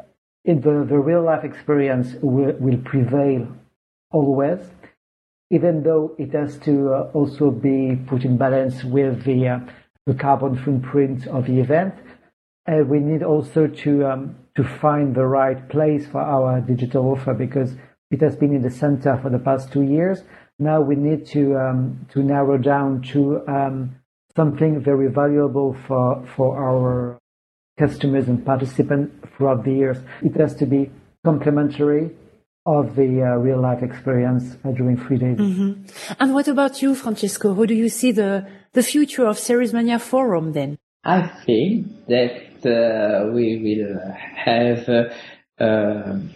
in 0.44 0.60
the 0.62 0.84
the 0.84 0.98
real 0.98 1.22
life 1.22 1.44
experience 1.44 2.16
will 2.22 2.78
prevail 2.78 3.46
always 4.10 4.58
even 5.50 5.82
though 5.82 6.14
it 6.18 6.32
has 6.34 6.58
to 6.58 6.92
uh, 6.92 7.10
also 7.14 7.50
be 7.50 7.96
put 8.06 8.24
in 8.24 8.36
balance 8.36 8.84
with 8.84 9.24
the, 9.24 9.48
uh, 9.48 9.60
the 10.06 10.14
carbon 10.14 10.56
footprint 10.56 11.26
of 11.26 11.46
the 11.46 11.60
event. 11.60 11.94
Uh, 12.66 12.84
we 12.84 12.98
need 12.98 13.22
also 13.22 13.66
to 13.66 14.06
um, 14.06 14.36
to 14.54 14.64
find 14.64 15.14
the 15.14 15.24
right 15.24 15.68
place 15.68 16.06
for 16.06 16.20
our 16.20 16.60
digital 16.60 17.06
offer 17.12 17.32
because 17.32 17.76
it 18.10 18.20
has 18.20 18.36
been 18.36 18.54
in 18.54 18.60
the 18.60 18.70
center 18.70 19.18
for 19.22 19.30
the 19.30 19.38
past 19.38 19.72
two 19.72 19.82
years. 19.82 20.22
Now 20.58 20.80
we 20.80 20.96
need 20.96 21.26
to 21.28 21.56
um, 21.56 22.06
to 22.12 22.22
narrow 22.22 22.58
down 22.58 23.02
to 23.12 23.46
um, 23.48 23.96
something 24.36 24.82
very 24.82 25.08
valuable 25.08 25.76
for 25.86 26.26
for 26.36 26.62
our 26.62 27.18
customers 27.78 28.28
and 28.28 28.44
participants 28.44 29.14
throughout 29.36 29.64
the 29.64 29.72
years. 29.72 29.98
It 30.20 30.34
has 30.36 30.54
to 30.56 30.66
be 30.66 30.90
complementary 31.24 32.10
of 32.66 32.96
the 32.96 33.22
uh, 33.22 33.38
real 33.38 33.60
life 33.60 33.82
experience 33.82 34.56
uh, 34.64 34.70
during 34.72 34.96
three 34.96 35.18
days. 35.18 35.38
Mm-hmm. 35.38 35.84
And 36.20 36.34
what 36.34 36.48
about 36.48 36.82
you, 36.82 36.94
Francesco? 36.94 37.54
How 37.54 37.64
do 37.64 37.74
you 37.74 37.88
see 37.88 38.12
the, 38.12 38.46
the 38.72 38.82
future 38.82 39.26
of 39.26 39.38
Mania 39.72 39.98
Forum 39.98 40.52
then? 40.52 40.78
I 41.04 41.30
think 41.46 42.06
that 42.06 42.66
uh, 42.66 43.32
we 43.32 43.46
will 43.64 44.12
have 44.36 44.88
uh, 44.88 45.64
um, 45.64 46.30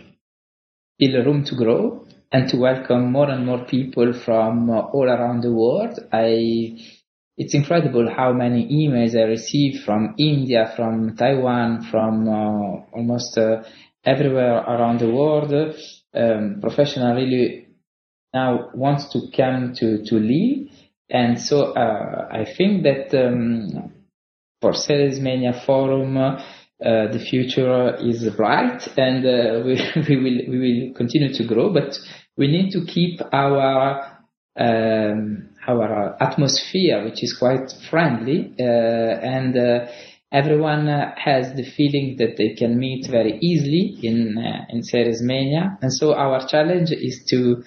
still 0.94 1.24
room 1.24 1.44
to 1.44 1.54
grow 1.54 2.06
and 2.30 2.48
to 2.48 2.56
welcome 2.56 3.12
more 3.12 3.28
and 3.28 3.44
more 3.44 3.64
people 3.64 4.12
from 4.12 4.70
uh, 4.70 4.80
all 4.80 5.08
around 5.08 5.42
the 5.42 5.52
world. 5.52 5.98
I 6.12 6.78
it's 7.36 7.54
incredible 7.54 8.08
how 8.14 8.32
many 8.32 8.68
emails 8.68 9.18
I 9.18 9.22
receive 9.22 9.82
from 9.84 10.14
India, 10.18 10.72
from 10.76 11.16
Taiwan, 11.16 11.82
from 11.90 12.28
uh, 12.28 12.96
almost 12.96 13.36
uh, 13.38 13.62
everywhere 14.04 14.58
around 14.58 15.00
the 15.00 15.10
world 15.10 15.52
um, 16.14 16.58
professional 16.60 17.14
really 17.14 17.68
now 18.34 18.70
wants 18.74 19.12
to 19.12 19.20
come 19.34 19.74
to, 19.74 20.04
to 20.04 20.14
Lille. 20.16 20.68
And 21.10 21.38
so 21.40 21.72
uh, 21.72 22.28
I 22.30 22.44
think 22.56 22.84
that 22.84 23.14
um, 23.14 23.92
for 24.60 24.72
Series 24.72 25.20
Mania 25.20 25.52
Forum, 25.66 26.16
uh, 26.16 26.38
the 26.80 27.18
future 27.18 27.96
is 27.96 28.28
bright 28.34 28.88
and 28.96 29.24
uh, 29.26 29.62
we, 29.64 29.80
we, 30.08 30.16
will, 30.16 30.50
we 30.50 30.58
will 30.58 30.94
continue 30.94 31.32
to 31.34 31.44
grow, 31.44 31.72
but 31.72 31.98
we 32.36 32.48
need 32.48 32.72
to 32.72 32.84
keep 32.86 33.20
our 33.32 34.12
um, 34.56 35.48
our 35.66 36.16
atmosphere, 36.20 37.04
which 37.04 37.22
is 37.22 37.36
quite 37.38 37.72
friendly, 37.88 38.54
uh, 38.58 38.62
and 38.62 39.56
uh, 39.56 39.86
everyone 40.32 40.88
uh, 40.88 41.14
has 41.16 41.52
the 41.54 41.64
feeling 41.64 42.16
that 42.18 42.36
they 42.36 42.54
can 42.54 42.78
meet 42.78 43.06
very 43.06 43.38
easily 43.40 43.98
in 44.02 44.38
uh, 44.38 44.64
in 44.70 44.82
Mania, 45.26 45.78
and 45.82 45.92
so 45.92 46.14
our 46.14 46.46
challenge 46.48 46.90
is 46.90 47.24
to 47.28 47.62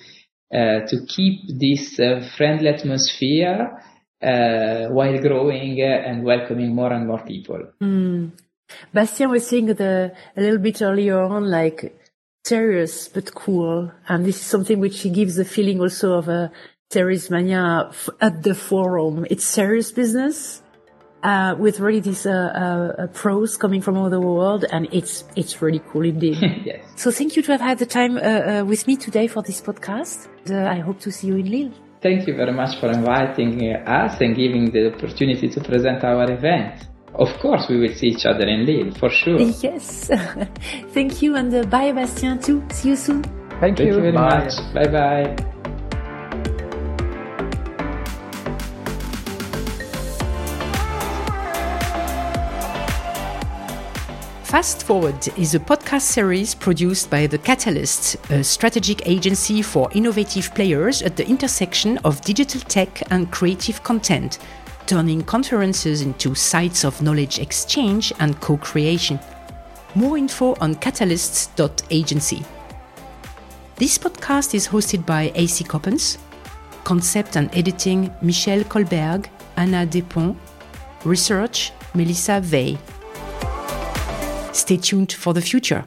uh, 0.53 0.85
to 0.87 1.05
keep 1.07 1.41
this 1.59 1.99
uh, 1.99 2.27
friendly 2.35 2.69
atmosphere 2.69 3.81
uh, 4.21 4.87
while 4.87 5.21
growing 5.21 5.81
and 5.81 6.23
welcoming 6.23 6.73
more 6.73 6.91
and 6.91 7.07
more 7.07 7.23
people. 7.23 7.61
Mm. 7.81 8.31
Bastien 8.91 9.29
was 9.29 9.47
saying 9.47 9.67
the, 9.67 10.11
a 10.35 10.41
little 10.41 10.57
bit 10.57 10.81
earlier 10.81 11.21
on, 11.21 11.51
like 11.51 11.95
serious 12.45 13.07
but 13.07 13.33
cool, 13.35 13.91
and 14.07 14.25
this 14.25 14.37
is 14.37 14.45
something 14.45 14.79
which 14.79 15.03
gives 15.13 15.35
the 15.35 15.45
feeling 15.45 15.79
also 15.79 16.13
of 16.13 16.27
a 16.27 16.51
Mania 17.29 17.91
at 18.21 18.43
the 18.43 18.55
forum. 18.55 19.25
It's 19.29 19.43
serious 19.43 19.91
business 19.91 20.61
uh, 21.25 21.55
with 21.57 21.79
really 21.79 21.99
these 21.99 22.25
uh, 22.25 22.31
uh, 22.31 23.03
uh, 23.03 23.07
pros 23.07 23.57
coming 23.57 23.81
from 23.81 23.97
all 23.97 24.05
over 24.05 24.15
the 24.15 24.21
world, 24.21 24.65
and 24.71 24.87
it's 24.91 25.23
it's 25.35 25.61
really 25.61 25.81
cool 25.89 26.05
indeed. 26.05 26.37
yes. 26.65 26.81
So 26.95 27.11
thank 27.11 27.35
you 27.35 27.41
to 27.43 27.51
have 27.53 27.61
had 27.61 27.79
the 27.79 27.85
time 27.85 28.17
uh, 28.17 28.21
uh, 28.21 28.63
with 28.65 28.85
me 28.87 28.95
today 28.95 29.27
for 29.27 29.41
this 29.41 29.59
podcast. 29.61 30.27
I 30.51 30.79
hope 30.79 30.99
to 30.99 31.11
see 31.11 31.27
you 31.27 31.37
in 31.37 31.49
Lille. 31.49 31.73
Thank 32.01 32.27
you 32.27 32.35
very 32.35 32.53
much 32.53 32.79
for 32.79 32.91
inviting 32.91 33.73
us 33.73 34.21
and 34.21 34.35
giving 34.35 34.69
the 34.69 34.93
opportunity 34.93 35.47
to 35.49 35.59
present 35.61 36.03
our 36.03 36.29
event. 36.31 36.87
Of 37.15 37.29
course, 37.39 37.65
we 37.69 37.77
will 37.79 37.95
see 37.95 38.07
each 38.07 38.25
other 38.25 38.45
in 38.45 38.65
Lille 38.65 38.91
for 38.99 39.09
sure. 39.09 39.39
Yes. 39.67 40.11
thank 40.93 41.21
you, 41.23 41.35
and 41.35 41.51
bye, 41.71 41.91
Bastien. 41.91 42.39
Too. 42.39 42.63
See 42.69 42.89
you 42.89 42.95
soon. 42.95 43.23
Thank, 43.23 43.77
Thank 43.77 43.79
you. 43.79 43.85
you 43.87 43.93
very 44.01 44.11
bye. 44.11 44.43
much. 44.45 44.53
Bye 44.73 44.91
bye. 44.97 45.54
Fast 54.55 54.85
Forward 54.85 55.27
is 55.37 55.53
a 55.53 55.59
podcast 55.59 56.03
series 56.03 56.55
produced 56.55 57.09
by 57.09 57.27
The 57.27 57.37
Catalyst, 57.37 58.15
a 58.31 58.41
strategic 58.41 59.05
agency 59.05 59.61
for 59.61 59.91
innovative 59.91 60.55
players 60.55 61.01
at 61.01 61.17
the 61.17 61.27
intersection 61.27 61.97
of 62.05 62.21
digital 62.21 62.61
tech 62.61 63.03
and 63.11 63.29
creative 63.29 63.83
content, 63.83 64.39
turning 64.85 65.23
conferences 65.23 66.03
into 66.03 66.33
sites 66.35 66.85
of 66.85 67.01
knowledge 67.01 67.37
exchange 67.39 68.13
and 68.21 68.39
co 68.39 68.55
creation. 68.55 69.19
More 69.93 70.17
info 70.17 70.55
on 70.61 70.75
catalysts.agency. 70.75 72.45
This 73.75 73.97
podcast 73.97 74.53
is 74.53 74.69
hosted 74.69 75.05
by 75.05 75.33
AC 75.35 75.65
Coppens, 75.65 76.17
concept 76.85 77.35
and 77.35 77.53
editing 77.53 78.09
Michel 78.21 78.63
Kolberg, 78.63 79.27
Anna 79.57 79.85
Despont, 79.85 80.37
research 81.03 81.73
Melissa 81.93 82.39
Vey. 82.39 82.77
Stay 84.55 84.77
tuned 84.77 85.11
for 85.11 85.33
the 85.33 85.41
future. 85.41 85.83